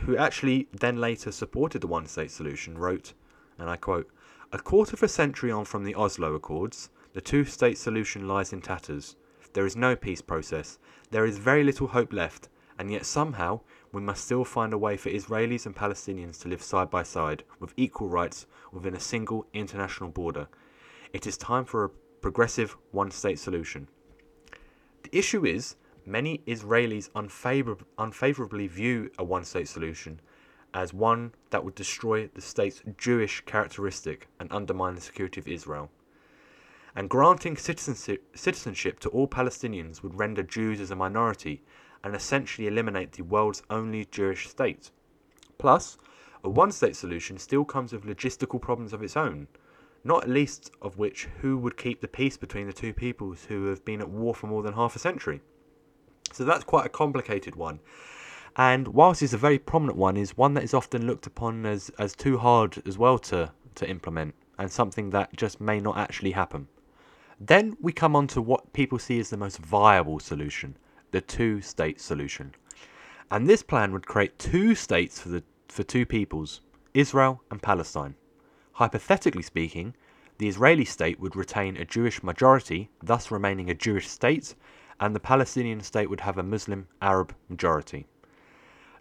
who 0.00 0.16
actually 0.16 0.68
then 0.72 0.96
later 0.96 1.30
supported 1.30 1.82
the 1.82 1.86
one 1.86 2.06
state 2.06 2.30
solution, 2.30 2.78
wrote, 2.78 3.12
and 3.58 3.68
I 3.68 3.76
quote, 3.76 4.08
a 4.54 4.58
quarter 4.58 4.92
of 4.92 5.02
a 5.02 5.08
century 5.08 5.50
on 5.50 5.64
from 5.64 5.82
the 5.82 5.94
Oslo 5.94 6.34
Accords, 6.34 6.90
the 7.14 7.22
two 7.22 7.42
state 7.42 7.78
solution 7.78 8.28
lies 8.28 8.52
in 8.52 8.60
tatters. 8.60 9.16
There 9.54 9.64
is 9.64 9.76
no 9.76 9.96
peace 9.96 10.20
process. 10.20 10.78
There 11.10 11.24
is 11.24 11.38
very 11.38 11.64
little 11.64 11.86
hope 11.86 12.12
left, 12.12 12.50
and 12.78 12.90
yet 12.90 13.06
somehow 13.06 13.60
we 13.92 14.02
must 14.02 14.24
still 14.24 14.44
find 14.44 14.74
a 14.74 14.78
way 14.78 14.98
for 14.98 15.08
Israelis 15.08 15.64
and 15.64 15.74
Palestinians 15.74 16.38
to 16.42 16.48
live 16.48 16.62
side 16.62 16.90
by 16.90 17.02
side 17.02 17.44
with 17.60 17.72
equal 17.78 18.08
rights 18.08 18.46
within 18.72 18.94
a 18.94 19.00
single 19.00 19.46
international 19.54 20.10
border. 20.10 20.48
It 21.14 21.26
is 21.26 21.38
time 21.38 21.64
for 21.64 21.84
a 21.84 21.90
progressive 22.20 22.76
one 22.90 23.10
state 23.10 23.38
solution. 23.38 23.88
The 25.02 25.16
issue 25.16 25.46
is, 25.46 25.76
many 26.04 26.42
Israelis 26.46 27.08
unfavor- 27.12 27.84
unfavorably 27.96 28.66
view 28.66 29.10
a 29.18 29.24
one 29.24 29.44
state 29.44 29.68
solution 29.68 30.20
as 30.74 30.94
one 30.94 31.32
that 31.50 31.64
would 31.64 31.74
destroy 31.74 32.28
the 32.34 32.40
state's 32.40 32.82
Jewish 32.96 33.42
characteristic 33.44 34.28
and 34.40 34.50
undermine 34.52 34.94
the 34.94 35.00
security 35.00 35.40
of 35.40 35.48
Israel. 35.48 35.90
And 36.94 37.08
granting 37.08 37.56
citizenship, 37.56 39.00
to 39.00 39.08
all 39.08 39.26
Palestinians 39.26 40.02
would 40.02 40.18
render 40.18 40.42
Jews 40.42 40.80
as 40.80 40.90
a 40.90 40.96
minority 40.96 41.62
and 42.04 42.14
essentially 42.14 42.66
eliminate 42.66 43.12
the 43.12 43.22
world's 43.22 43.62
only 43.70 44.04
Jewish 44.06 44.48
state. 44.48 44.90
Plus, 45.58 45.98
a 46.44 46.50
one 46.50 46.72
state 46.72 46.96
solution 46.96 47.38
still 47.38 47.64
comes 47.64 47.92
with 47.92 48.04
logistical 48.04 48.60
problems 48.60 48.92
of 48.92 49.02
its 49.02 49.16
own, 49.16 49.46
not 50.04 50.28
least 50.28 50.72
of 50.82 50.98
which 50.98 51.28
who 51.40 51.56
would 51.56 51.76
keep 51.76 52.00
the 52.00 52.08
peace 52.08 52.36
between 52.36 52.66
the 52.66 52.72
two 52.72 52.92
peoples 52.92 53.44
who 53.44 53.66
have 53.66 53.84
been 53.84 54.00
at 54.00 54.08
war 54.10 54.34
for 54.34 54.48
more 54.48 54.62
than 54.62 54.74
half 54.74 54.96
a 54.96 54.98
century. 54.98 55.40
So 56.32 56.44
that's 56.44 56.64
quite 56.64 56.86
a 56.86 56.90
complicated 56.90 57.56
one 57.56 57.80
and 58.56 58.88
whilst 58.88 59.22
it's 59.22 59.32
a 59.32 59.38
very 59.38 59.58
prominent 59.58 59.98
one, 59.98 60.16
is 60.16 60.36
one 60.36 60.54
that 60.54 60.64
is 60.64 60.74
often 60.74 61.06
looked 61.06 61.26
upon 61.26 61.64
as, 61.66 61.90
as 61.98 62.14
too 62.14 62.38
hard 62.38 62.82
as 62.86 62.98
well 62.98 63.18
to, 63.20 63.50
to 63.76 63.88
implement 63.88 64.34
and 64.58 64.70
something 64.70 65.10
that 65.10 65.34
just 65.36 65.60
may 65.60 65.80
not 65.80 65.96
actually 65.96 66.32
happen. 66.32 66.68
Then 67.40 67.76
we 67.80 67.92
come 67.92 68.14
on 68.14 68.26
to 68.28 68.42
what 68.42 68.72
people 68.72 68.98
see 68.98 69.18
as 69.18 69.30
the 69.30 69.36
most 69.36 69.58
viable 69.58 70.20
solution, 70.20 70.76
the 71.10 71.20
two-state 71.20 72.00
solution. 72.00 72.54
And 73.30 73.48
this 73.48 73.62
plan 73.62 73.92
would 73.92 74.06
create 74.06 74.38
two 74.38 74.74
states 74.74 75.18
for 75.18 75.30
the 75.30 75.42
for 75.68 75.82
two 75.82 76.04
peoples, 76.04 76.60
Israel 76.92 77.42
and 77.50 77.62
Palestine. 77.62 78.14
Hypothetically 78.74 79.42
speaking, 79.42 79.94
the 80.36 80.48
Israeli 80.48 80.84
state 80.84 81.18
would 81.18 81.34
retain 81.34 81.76
a 81.76 81.84
Jewish 81.84 82.22
majority, 82.22 82.90
thus 83.02 83.30
remaining 83.30 83.70
a 83.70 83.74
Jewish 83.74 84.06
state, 84.06 84.54
and 85.00 85.14
the 85.14 85.20
Palestinian 85.20 85.80
state 85.80 86.10
would 86.10 86.20
have 86.20 86.36
a 86.36 86.42
Muslim 86.42 86.86
Arab 87.00 87.34
majority. 87.48 88.06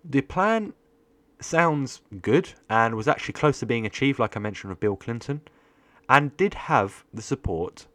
The 0.03 0.21
plan 0.21 0.73
sounds 1.39 2.01
good 2.21 2.53
and 2.69 2.95
was 2.95 3.07
actually 3.07 3.33
close 3.33 3.59
to 3.59 3.65
being 3.65 3.85
achieved, 3.85 4.19
like 4.19 4.35
I 4.35 4.39
mentioned 4.39 4.69
with 4.69 4.79
Bill 4.79 4.95
Clinton, 4.95 5.41
and 6.09 6.35
did 6.37 6.53
have 6.53 7.03
the 7.13 7.21
support 7.21 7.87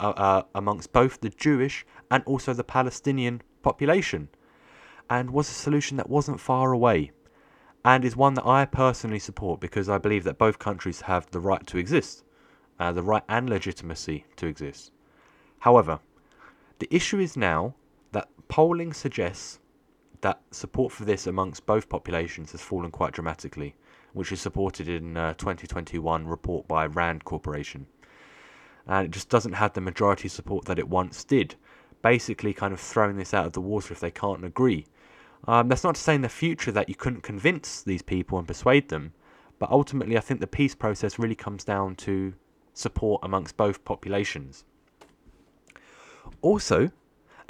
uh, 0.00 0.10
uh, 0.10 0.42
amongst 0.54 0.92
both 0.92 1.20
the 1.20 1.30
Jewish 1.30 1.86
and 2.10 2.22
also 2.24 2.52
the 2.52 2.64
Palestinian 2.64 3.42
population, 3.62 4.28
and 5.08 5.30
was 5.30 5.48
a 5.50 5.54
solution 5.54 5.96
that 5.98 6.08
wasn't 6.08 6.40
far 6.40 6.72
away, 6.72 7.12
and 7.84 8.04
is 8.04 8.16
one 8.16 8.34
that 8.34 8.46
I 8.46 8.64
personally 8.64 9.18
support 9.18 9.60
because 9.60 9.88
I 9.88 9.98
believe 9.98 10.24
that 10.24 10.38
both 10.38 10.58
countries 10.58 11.02
have 11.02 11.30
the 11.30 11.40
right 11.40 11.66
to 11.66 11.78
exist, 11.78 12.24
uh, 12.78 12.92
the 12.92 13.02
right 13.02 13.22
and 13.28 13.48
legitimacy 13.48 14.24
to 14.36 14.46
exist. 14.46 14.90
However, 15.60 16.00
the 16.78 16.88
issue 16.90 17.18
is 17.18 17.36
now 17.36 17.74
that 18.10 18.28
polling 18.48 18.92
suggests 18.92 19.60
that 20.22 20.40
support 20.50 20.92
for 20.92 21.04
this 21.04 21.26
amongst 21.26 21.66
both 21.66 21.88
populations 21.88 22.52
has 22.52 22.60
fallen 22.60 22.90
quite 22.90 23.12
dramatically, 23.12 23.74
which 24.12 24.32
is 24.32 24.40
supported 24.40 24.88
in 24.88 25.16
a 25.16 25.34
2021 25.34 26.26
report 26.26 26.66
by 26.66 26.86
Rand 26.86 27.24
Corporation. 27.24 27.86
And 28.86 29.06
it 29.06 29.10
just 29.10 29.28
doesn't 29.28 29.52
have 29.52 29.74
the 29.74 29.80
majority 29.80 30.28
support 30.28 30.64
that 30.64 30.78
it 30.78 30.88
once 30.88 31.24
did, 31.24 31.56
basically 32.02 32.52
kind 32.52 32.72
of 32.72 32.80
throwing 32.80 33.16
this 33.16 33.34
out 33.34 33.46
of 33.46 33.52
the 33.52 33.60
water 33.60 33.92
if 33.92 34.00
they 34.00 34.10
can't 34.10 34.44
agree. 34.44 34.86
Um, 35.46 35.68
that's 35.68 35.84
not 35.84 35.96
to 35.96 36.00
say 36.00 36.14
in 36.14 36.22
the 36.22 36.28
future 36.28 36.72
that 36.72 36.88
you 36.88 36.94
couldn't 36.94 37.22
convince 37.22 37.82
these 37.82 38.02
people 38.02 38.38
and 38.38 38.46
persuade 38.46 38.88
them, 38.88 39.12
but 39.58 39.70
ultimately 39.70 40.16
I 40.16 40.20
think 40.20 40.40
the 40.40 40.46
peace 40.46 40.74
process 40.74 41.18
really 41.18 41.34
comes 41.34 41.64
down 41.64 41.96
to 41.96 42.32
support 42.74 43.20
amongst 43.24 43.56
both 43.56 43.84
populations. 43.84 44.64
Also, 46.42 46.90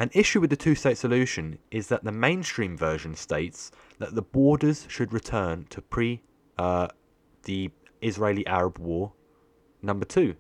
an 0.03 0.11
issue 0.15 0.41
with 0.41 0.51
the 0.51 0.57
two 0.57 0.75
state 0.75 0.99
solution 0.99 1.59
is 1.71 1.87
that 1.87 2.03
the 2.03 2.11
mainstream 2.11 2.77
version 2.77 3.15
states 3.15 3.71
that 4.01 4.17
the 4.17 4.21
borders 4.21 4.85
should 4.89 5.13
return 5.13 5.65
to 5.71 5.81
pre 5.81 6.21
uh, 6.59 6.89
the 7.45 7.71
Israeli 8.01 8.45
Arab 8.49 8.79
War 8.79 9.13
number 9.81 10.05
two. 10.05 10.35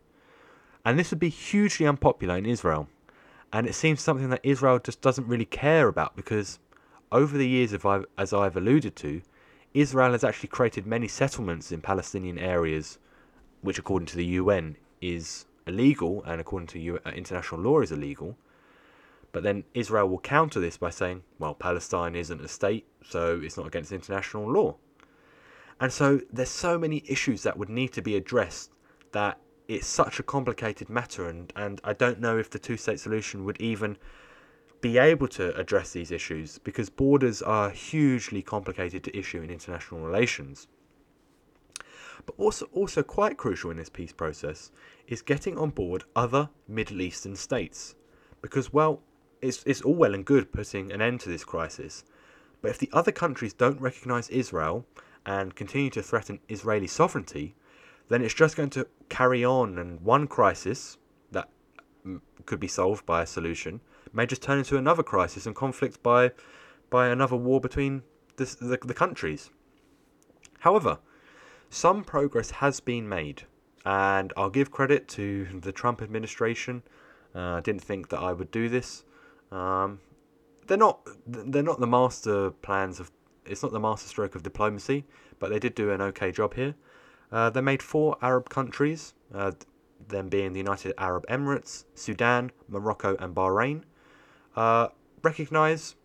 And 0.85 0.99
this 0.99 1.13
would 1.13 1.21
be 1.21 1.29
hugely 1.29 1.87
unpopular 1.87 2.37
in 2.37 2.45
Israel. 2.45 2.89
And 3.53 3.69
it 3.69 3.77
seems 3.77 4.01
something 4.01 4.31
that 4.31 4.41
Israel 4.43 4.81
just 4.81 5.01
doesn't 5.01 5.29
really 5.29 5.45
care 5.45 5.87
about 5.87 6.17
because 6.17 6.59
over 7.13 7.39
the 7.39 7.47
years, 7.47 7.73
as 8.19 8.33
I've 8.33 8.57
alluded 8.57 8.97
to, 8.97 9.23
Israel 9.75 10.11
has 10.11 10.25
actually 10.25 10.49
created 10.49 10.89
many 10.89 11.07
settlements 11.07 11.71
in 11.71 11.81
Palestinian 11.81 12.37
areas, 12.37 12.99
which, 13.61 13.79
according 13.79 14.07
to 14.07 14.17
the 14.17 14.27
UN, 14.41 14.77
is 15.01 15.47
illegal 15.69 16.25
and 16.25 16.41
according 16.41 16.67
to 16.67 16.99
uh, 17.07 17.11
international 17.11 17.61
law 17.61 17.81
is 17.81 17.93
illegal. 17.93 18.37
But 19.33 19.43
then 19.43 19.65
Israel 19.75 20.09
will 20.09 20.21
counter 20.21 20.61
this 20.61 20.77
by 20.77 20.91
saying, 20.91 21.23
well, 21.39 21.55
Palestine 21.55 22.15
isn't 22.15 22.41
a 22.41 22.49
state, 22.49 22.87
so 23.03 23.41
it's 23.43 23.57
not 23.57 23.67
against 23.67 23.91
international 23.91 24.51
law. 24.51 24.77
And 25.81 25.93
so 25.93 26.21
there's 26.31 26.51
so 26.51 26.79
many 26.79 27.03
issues 27.09 27.43
that 27.43 27.57
would 27.57 27.71
need 27.71 27.93
to 27.95 28.03
be 28.03 28.15
addressed 28.15 28.71
that 29.13 29.41
it's 29.69 29.87
such 29.87 30.21
a 30.21 30.23
complicated 30.23 30.91
matter, 30.91 31.29
and, 31.29 31.53
and 31.57 31.81
I 31.83 31.95
don't 31.95 32.21
know 32.21 32.37
if 32.37 32.51
the 32.51 32.59
two 32.59 32.77
state 32.77 33.01
solution 33.01 33.45
would 33.45 33.61
even 33.61 33.97
be 34.83 34.99
able 34.99 35.29
to 35.29 35.57
address 35.57 35.93
these 35.93 36.11
issues 36.11 36.59
because 36.59 36.91
borders 36.91 37.41
are 37.41 37.71
hugely 37.71 38.43
complicated 38.43 39.05
to 39.05 39.17
issue 39.17 39.41
in 39.41 39.49
international 39.49 40.01
relations. 40.01 40.67
But 42.27 42.35
also, 42.37 42.67
also 42.73 43.03
quite 43.03 43.39
crucial 43.39 43.71
in 43.71 43.77
this 43.77 43.89
peace 43.89 44.13
process 44.13 44.71
is 45.07 45.23
getting 45.23 45.57
on 45.57 45.71
board 45.71 46.05
other 46.15 46.51
Middle 46.69 47.01
Eastern 47.01 47.37
states. 47.37 47.95
Because, 48.43 48.73
well, 48.73 49.01
it's, 49.43 49.63
it's 49.67 49.83
all 49.83 49.95
well 49.95 50.15
and 50.15 50.25
good 50.25 50.53
putting 50.53 50.93
an 50.93 51.03
end 51.03 51.21
to 51.21 51.29
this 51.29 51.45
crisis, 51.45 52.05
but 52.63 52.71
if 52.71 52.79
the 52.79 52.91
other 52.93 53.13
countries 53.13 53.53
don't 53.53 53.81
recognise 53.81 54.29
Israel 54.31 54.87
and 55.27 55.55
continue 55.55 55.91
to 55.91 56.03
threaten 56.03 56.39
Israeli 56.49 56.87
sovereignty, 56.87 57.55
then 58.09 58.23
it's 58.23 58.35
just 58.35 58.57
going 58.57 58.71
to 58.71 58.87
carry 59.09 59.45
on, 59.45 59.79
and 59.79 60.01
one 60.01 60.27
crisis 60.27 60.99
that 61.33 61.49
could 62.47 62.61
be 62.61 62.69
solved 62.69 63.05
by 63.07 63.23
a 63.23 63.27
solution 63.27 63.81
may 64.13 64.27
just 64.27 64.43
turn 64.43 64.59
into 64.59 64.77
another 64.77 65.03
crisis 65.03 65.47
and 65.47 65.55
conflict 65.55 66.03
by 66.03 66.31
by 66.91 67.09
another 67.09 67.37
war 67.37 67.59
between 67.59 68.03
this, 68.37 68.55
the, 68.55 68.79
the 68.85 68.93
countries. 68.93 69.51
However, 70.61 70.99
some 71.71 72.05
progress 72.05 72.51
has 72.51 72.81
been 72.81 73.09
made, 73.09 73.45
and 73.87 74.31
I'll 74.37 74.51
give 74.51 74.71
credit 74.71 75.09
to 75.09 75.47
the 75.61 75.73
Trump 75.73 76.03
administration. 76.03 76.83
Uh, 77.35 77.55
I 77.55 77.61
didn't 77.61 77.83
think 77.83 78.11
that 78.11 78.21
I 78.21 78.35
would 78.35 78.51
do 78.51 78.69
this. 78.69 79.05
Um, 79.53 80.01
they're 80.67 80.79
not 80.79 81.07
they're 81.27 81.63
not 81.63 81.79
the 81.79 81.87
master 81.87 82.51
plans 82.51 82.99
of 82.99 83.13
it's 83.45 83.63
not 83.63 83.73
the 83.73 83.81
master 83.81 84.09
stroke 84.09 84.35
of 84.35 84.43
diplomacy, 84.43 85.05
but 85.39 85.51
they 85.51 85.59
did 85.59 85.75
do 85.75 85.91
an 85.91 86.01
okay 86.01 86.33
job 86.33 86.55
here. 86.55 86.75
Uh, 87.31 87.51
they 87.51 87.61
made 87.61 87.83
four 87.83 88.17
Arab 88.23 88.49
countries, 88.49 89.15
uh, 89.35 89.53
them 90.09 90.29
being 90.29 90.53
the 90.53 90.59
United 90.59 90.95
Arab 90.99 91.27
Emirates, 91.29 91.85
Sudan, 91.95 92.51
Morocco, 92.69 93.17
and 93.19 93.35
Bahrain, 93.35 93.83
uh, 94.57 94.89
recognize 95.23 95.97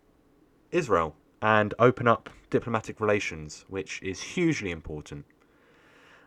Israel 0.70 1.14
and 1.40 1.74
open 1.78 2.08
up 2.08 2.28
diplomatic 2.50 3.00
relations, 3.00 3.64
which 3.68 4.02
is 4.02 4.20
hugely 4.20 4.70
important. 4.70 5.24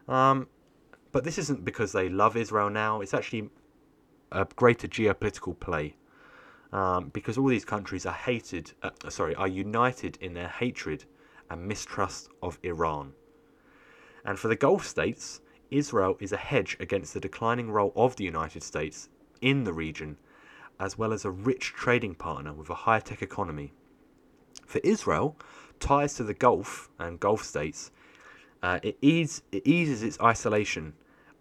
Um, 0.08 0.48
but 1.12 1.24
this 1.24 1.38
isn't 1.38 1.66
because 1.66 1.92
they 1.92 2.10
love 2.10 2.38
Israel 2.38 2.70
now, 2.70 3.02
it's 3.02 3.14
actually 3.14 3.50
a 4.32 4.48
greater 4.56 4.88
geopolitical 4.88 5.60
play. 5.60 5.96
Um, 6.74 7.10
because 7.10 7.38
all 7.38 7.48
these 7.48 7.66
countries 7.66 8.06
are 8.06 8.14
hated, 8.14 8.72
uh, 8.82 8.92
sorry, 9.10 9.36
are 9.36 9.48
united 9.48 10.18
in 10.22 10.34
their 10.34 10.48
hatred 10.48 11.04
and 11.50 11.68
mistrust 11.68 12.30
of 12.42 12.60
Iran. 12.64 13.12
And 14.24 14.40
for 14.40 14.48
the 14.48 14.56
Gulf 14.56 14.88
states, 14.88 15.42
Israel 15.70 16.16
is 16.20 16.32
a 16.32 16.38
hedge 16.38 16.78
against 16.80 17.14
the 17.14 17.20
declining 17.20 17.72
role 17.72 17.92
of 17.96 18.16
the 18.16 18.24
United 18.24 18.64
States 18.64 19.10
in 19.42 19.66
the 19.66 19.74
region, 19.74 20.18
as 20.80 20.98
well 20.98 21.12
as 21.12 21.26
a 21.26 21.32
rich 21.32 21.74
trading 21.74 22.16
partner 22.16 22.54
with 22.54 22.70
a 22.70 22.76
high 22.76 23.00
tech 23.00 23.22
economy. 23.22 23.74
For 24.66 24.80
Israel, 24.84 25.36
ties 25.80 26.14
to 26.16 26.24
the 26.24 26.34
Gulf 26.34 26.90
and 27.00 27.20
Gulf 27.20 27.44
states 27.44 27.92
uh, 28.64 28.80
it, 28.84 28.98
ease, 29.02 29.42
it 29.52 29.66
eases 29.66 30.04
its 30.04 30.20
isolation 30.22 30.94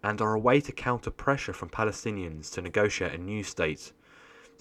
and 0.03 0.19
are 0.21 0.33
a 0.33 0.39
way 0.39 0.59
to 0.59 0.71
counter 0.71 1.11
pressure 1.11 1.53
from 1.53 1.69
Palestinians 1.69 2.51
to 2.53 2.61
negotiate 2.61 3.13
a 3.13 3.17
new 3.17 3.43
state, 3.43 3.93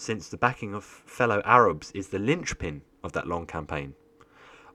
since 0.00 0.28
the 0.28 0.36
backing 0.36 0.74
of 0.74 0.82
fellow 0.82 1.42
Arabs 1.44 1.90
is 1.92 2.08
the 2.08 2.18
linchpin 2.18 2.80
of 3.04 3.12
that 3.12 3.26
long 3.26 3.46
campaign. 3.46 3.94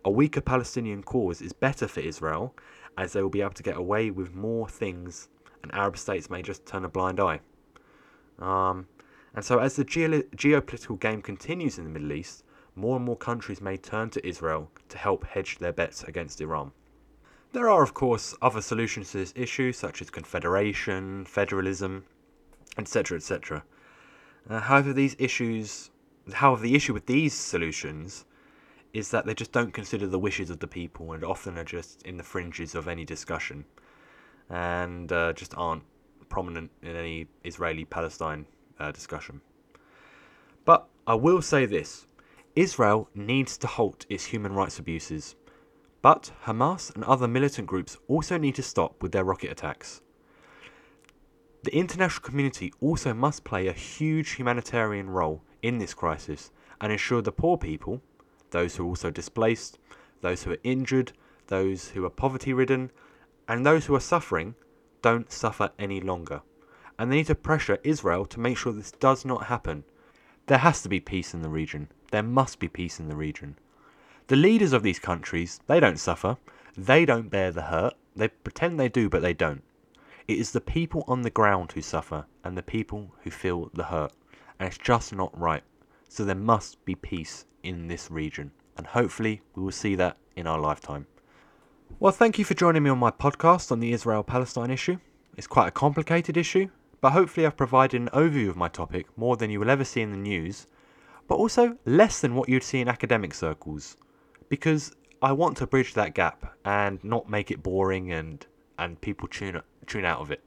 A 0.04 0.12
weaker 0.12 0.40
Palestinian 0.40 1.02
cause 1.02 1.42
is 1.42 1.52
better 1.52 1.88
for 1.88 2.00
Israel, 2.00 2.56
as 2.96 3.14
they 3.14 3.24
will 3.24 3.30
be 3.30 3.42
able 3.42 3.54
to 3.54 3.64
get 3.64 3.76
away 3.76 4.12
with 4.12 4.36
more 4.36 4.70
things, 4.70 5.30
and 5.64 5.74
Arab 5.74 5.98
states 5.98 6.30
may 6.30 6.44
just 6.44 6.68
turn 6.68 6.86
a 6.86 6.90
blind 6.90 7.20
eye. 7.20 7.40
Um, 8.38 8.88
and 9.34 9.44
so, 9.44 9.58
as 9.58 9.76
the 9.76 9.84
geopolitical 9.84 11.00
game 11.00 11.24
continues 11.24 11.80
in 11.80 11.86
the 11.86 11.90
Middle 11.90 12.14
East, 12.14 12.44
more 12.76 12.98
and 12.98 13.06
more 13.06 13.18
countries 13.18 13.62
may 13.62 13.78
turn 13.78 14.12
to 14.12 14.28
Israel 14.28 14.70
to 14.90 14.98
help 15.00 15.26
hedge 15.26 15.58
their 15.58 15.74
bets 15.74 16.04
against 16.04 16.40
Iran. 16.40 16.72
There 17.52 17.68
are, 17.68 17.82
of 17.82 17.96
course, 17.96 18.36
other 18.44 18.62
solutions 18.62 19.12
to 19.12 19.18
this 19.18 19.34
issue, 19.36 19.72
such 19.72 20.04
as 20.04 20.12
confederation, 20.12 21.26
federalism, 21.26 22.06
etc., 22.78 23.18
etc. 23.18 23.64
Uh, 24.50 24.60
however, 24.60 24.94
these 24.94 25.16
issues, 25.20 25.90
however, 26.34 26.62
the 26.62 26.76
issue 26.76 26.94
with 26.94 27.06
these 27.06 27.34
solutions 27.34 28.26
is 28.94 29.12
that 29.12 29.26
they 29.26 29.34
just 29.34 29.52
don't 29.52 29.74
consider 29.74 30.08
the 30.08 30.20
wishes 30.20 30.50
of 30.50 30.60
the 30.60 30.68
people 30.68 31.14
and 31.14 31.24
often 31.24 31.58
are 31.58 31.64
just 31.64 32.02
in 32.04 32.18
the 32.18 32.24
fringes 32.24 32.76
of 32.76 32.88
any 32.88 33.04
discussion 33.04 33.66
and 34.50 35.12
uh, 35.12 35.34
just 35.34 35.54
aren't 35.58 35.84
prominent 36.30 36.72
in 36.82 36.96
any 36.96 37.28
Israeli 37.44 37.86
Palestine 37.86 38.46
uh, 38.80 38.92
discussion. 38.92 39.42
But 40.64 40.88
I 41.08 41.16
will 41.16 41.42
say 41.42 41.66
this 41.66 42.08
Israel 42.56 43.10
needs 43.14 43.58
to 43.58 43.68
halt 43.68 44.06
its 44.10 44.26
human 44.26 44.54
rights 44.54 44.80
abuses 44.80 45.36
but 46.06 46.32
Hamas 46.44 46.94
and 46.94 47.04
other 47.06 47.28
militant 47.28 47.66
groups 47.66 47.98
also 48.08 48.38
need 48.38 48.54
to 48.54 48.62
stop 48.62 49.02
with 49.02 49.12
their 49.12 49.24
rocket 49.24 49.50
attacks. 49.50 50.02
The 51.66 51.76
international 51.76 52.24
community 52.24 52.72
also 52.80 53.12
must 53.12 53.44
play 53.44 53.66
a 53.66 53.74
huge 53.74 54.34
humanitarian 54.34 55.10
role 55.10 55.42
in 55.64 55.80
this 55.80 55.96
crisis 55.96 56.52
and 56.80 56.92
ensure 56.92 57.24
the 57.24 57.32
poor 57.32 57.58
people, 57.58 58.04
those 58.52 58.76
who 58.76 58.84
are 58.84 58.90
also 58.90 59.10
displaced, 59.10 59.80
those 60.22 60.44
who 60.44 60.52
are 60.52 60.60
injured, 60.64 61.14
those 61.48 61.90
who 61.90 62.06
are 62.06 62.12
poverty 62.12 62.54
ridden, 62.54 62.92
and 63.48 63.66
those 63.66 63.88
who 63.88 63.96
are 63.96 64.00
suffering 64.00 64.54
don't 65.02 65.32
suffer 65.32 65.72
any 65.80 66.00
longer. 66.00 66.44
And 67.00 67.12
they 67.12 67.16
need 67.16 67.28
to 67.28 67.36
pressure 67.36 67.80
Israel 67.84 68.28
to 68.28 68.40
make 68.40 68.58
sure 68.58 68.72
this 68.72 68.92
does 68.92 69.26
not 69.26 69.46
happen. 69.46 69.86
There 70.46 70.60
has 70.60 70.84
to 70.84 70.90
be 70.90 71.00
peace 71.00 71.34
in 71.34 71.42
the 71.42 71.50
region. 71.50 71.90
There 72.12 72.22
must 72.22 72.60
be 72.60 72.68
peace 72.68 73.00
in 73.00 73.08
the 73.08 73.16
region. 73.16 73.58
The 74.28 74.36
leaders 74.36 74.72
of 74.72 74.84
these 74.84 75.00
countries, 75.00 75.60
they 75.66 75.80
don't 75.80 75.98
suffer. 75.98 76.38
They 76.78 77.06
don't 77.06 77.32
bear 77.32 77.52
the 77.52 77.64
hurt. 77.64 77.96
They 78.16 78.28
pretend 78.28 78.80
they 78.80 78.88
do, 78.88 79.10
but 79.10 79.24
they 79.24 79.34
don't. 79.34 79.64
It 80.28 80.40
is 80.40 80.52
the 80.52 80.62
people 80.62 81.04
on 81.08 81.22
the 81.22 81.30
ground 81.30 81.72
who 81.72 81.82
suffer 81.82 82.26
and 82.44 82.58
the 82.58 82.64
people 82.64 83.14
who 83.24 83.30
feel 83.30 83.70
the 83.74 83.84
hurt. 83.84 84.12
And 84.60 84.68
it's 84.68 84.78
just 84.78 85.14
not 85.14 85.38
right. 85.40 85.64
So 86.10 86.26
there 86.26 86.36
must 86.36 86.84
be 86.86 86.96
peace 86.96 87.46
in 87.64 87.88
this 87.88 88.10
region. 88.10 88.52
And 88.78 88.88
hopefully 88.88 89.42
we 89.54 89.64
will 89.64 89.72
see 89.72 89.96
that 89.96 90.18
in 90.36 90.48
our 90.48 90.60
lifetime. 90.60 91.08
Well, 92.00 92.12
thank 92.12 92.40
you 92.40 92.46
for 92.46 92.54
joining 92.54 92.84
me 92.84 92.90
on 92.90 92.98
my 92.98 93.12
podcast 93.12 93.72
on 93.72 93.80
the 93.80 93.94
Israel 93.94 94.24
Palestine 94.24 94.72
issue. 94.72 94.98
It's 95.38 95.48
quite 95.48 95.68
a 95.68 95.72
complicated 95.72 96.38
issue, 96.38 96.70
but 97.02 97.12
hopefully 97.12 97.46
I've 97.46 97.58
provided 97.58 98.02
an 98.02 98.10
overview 98.10 98.50
of 98.50 98.56
my 98.56 98.68
topic 98.68 99.08
more 99.18 99.38
than 99.38 99.52
you 99.52 99.60
will 99.60 99.70
ever 99.70 99.84
see 99.84 100.02
in 100.02 100.12
the 100.12 100.18
news, 100.18 100.68
but 101.28 101.36
also 101.36 101.78
less 101.86 102.22
than 102.22 102.36
what 102.36 102.50
you'd 102.50 102.64
see 102.64 102.80
in 102.80 102.88
academic 102.88 103.34
circles 103.34 103.98
because 104.50 104.96
I 105.22 105.32
want 105.32 105.58
to 105.58 105.68
bridge 105.68 105.94
that 105.94 106.14
gap 106.14 106.56
and 106.64 107.04
not 107.04 107.30
make 107.30 107.52
it 107.52 107.64
boring 107.64 108.12
and 108.12 108.46
and 108.78 109.00
people 109.02 109.28
tune 109.28 109.62
tune 109.86 110.06
out 110.06 110.20
of 110.20 110.32
it. 110.32 110.44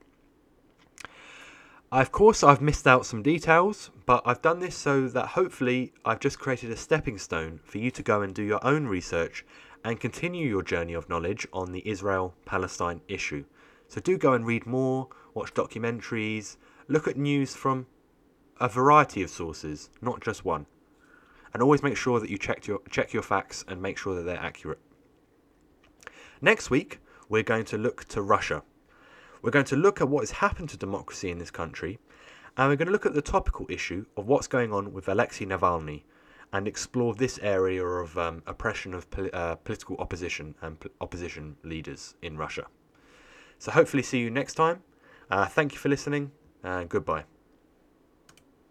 Of 1.91 2.11
course, 2.11 2.43
I've 2.43 2.61
missed 2.61 2.85
out 2.85 3.05
some 3.05 3.23
details, 3.23 3.89
but 4.05 4.21
I've 4.25 4.41
done 4.41 4.59
this 4.59 4.75
so 4.75 5.07
that 5.07 5.29
hopefully 5.29 5.91
I've 6.05 6.19
just 6.19 6.37
created 6.39 6.69
a 6.69 6.77
stepping 6.77 7.17
stone 7.17 7.59
for 7.63 7.79
you 7.79 7.89
to 7.91 8.03
go 8.03 8.21
and 8.21 8.33
do 8.33 8.43
your 8.43 8.63
own 8.63 8.85
research 8.85 9.43
and 9.83 9.99
continue 9.99 10.47
your 10.47 10.61
journey 10.61 10.93
of 10.93 11.09
knowledge 11.09 11.47
on 11.51 11.71
the 11.71 11.87
Israel 11.87 12.35
Palestine 12.45 13.01
issue. 13.07 13.45
So 13.87 13.99
do 14.01 14.17
go 14.17 14.33
and 14.33 14.45
read 14.45 14.67
more, 14.67 15.07
watch 15.33 15.53
documentaries, 15.55 16.57
look 16.87 17.07
at 17.07 17.17
news 17.17 17.55
from 17.55 17.87
a 18.59 18.69
variety 18.69 19.23
of 19.23 19.31
sources, 19.31 19.89
not 20.01 20.21
just 20.21 20.45
one 20.45 20.67
and 21.53 21.63
always 21.63 21.83
make 21.83 21.97
sure 21.97 22.19
that 22.19 22.29
you 22.29 22.37
check 22.37 22.67
your 22.67 22.81
check 22.89 23.13
your 23.13 23.23
facts 23.23 23.65
and 23.67 23.81
make 23.81 23.97
sure 23.97 24.15
that 24.15 24.23
they're 24.23 24.37
accurate. 24.39 24.79
Next 26.41 26.69
week, 26.69 26.99
we're 27.29 27.43
going 27.43 27.65
to 27.65 27.77
look 27.77 28.05
to 28.05 28.21
Russia. 28.21 28.63
We're 29.41 29.51
going 29.51 29.65
to 29.65 29.75
look 29.75 30.01
at 30.01 30.09
what 30.09 30.21
has 30.21 30.31
happened 30.31 30.69
to 30.69 30.77
democracy 30.77 31.29
in 31.29 31.37
this 31.37 31.51
country, 31.51 31.99
and 32.57 32.69
we're 32.69 32.75
going 32.75 32.87
to 32.87 32.91
look 32.91 33.05
at 33.05 33.13
the 33.13 33.21
topical 33.21 33.65
issue 33.69 34.05
of 34.17 34.27
what's 34.27 34.47
going 34.47 34.73
on 34.73 34.91
with 34.91 35.07
Alexei 35.07 35.45
Navalny 35.45 36.03
and 36.51 36.67
explore 36.67 37.13
this 37.13 37.39
area 37.41 37.85
of 37.85 38.17
um, 38.17 38.41
oppression 38.47 38.93
of 38.93 39.09
pol- 39.11 39.29
uh, 39.31 39.55
political 39.55 39.95
opposition 39.97 40.55
and 40.61 40.79
p- 40.79 40.89
opposition 40.99 41.55
leaders 41.63 42.15
in 42.21 42.37
Russia. 42.37 42.65
So, 43.59 43.71
hopefully, 43.71 44.03
see 44.03 44.19
you 44.19 44.31
next 44.31 44.55
time. 44.55 44.81
Uh, 45.29 45.45
thank 45.45 45.73
you 45.73 45.77
for 45.77 45.89
listening, 45.89 46.31
and 46.63 46.89
goodbye. 46.89 47.25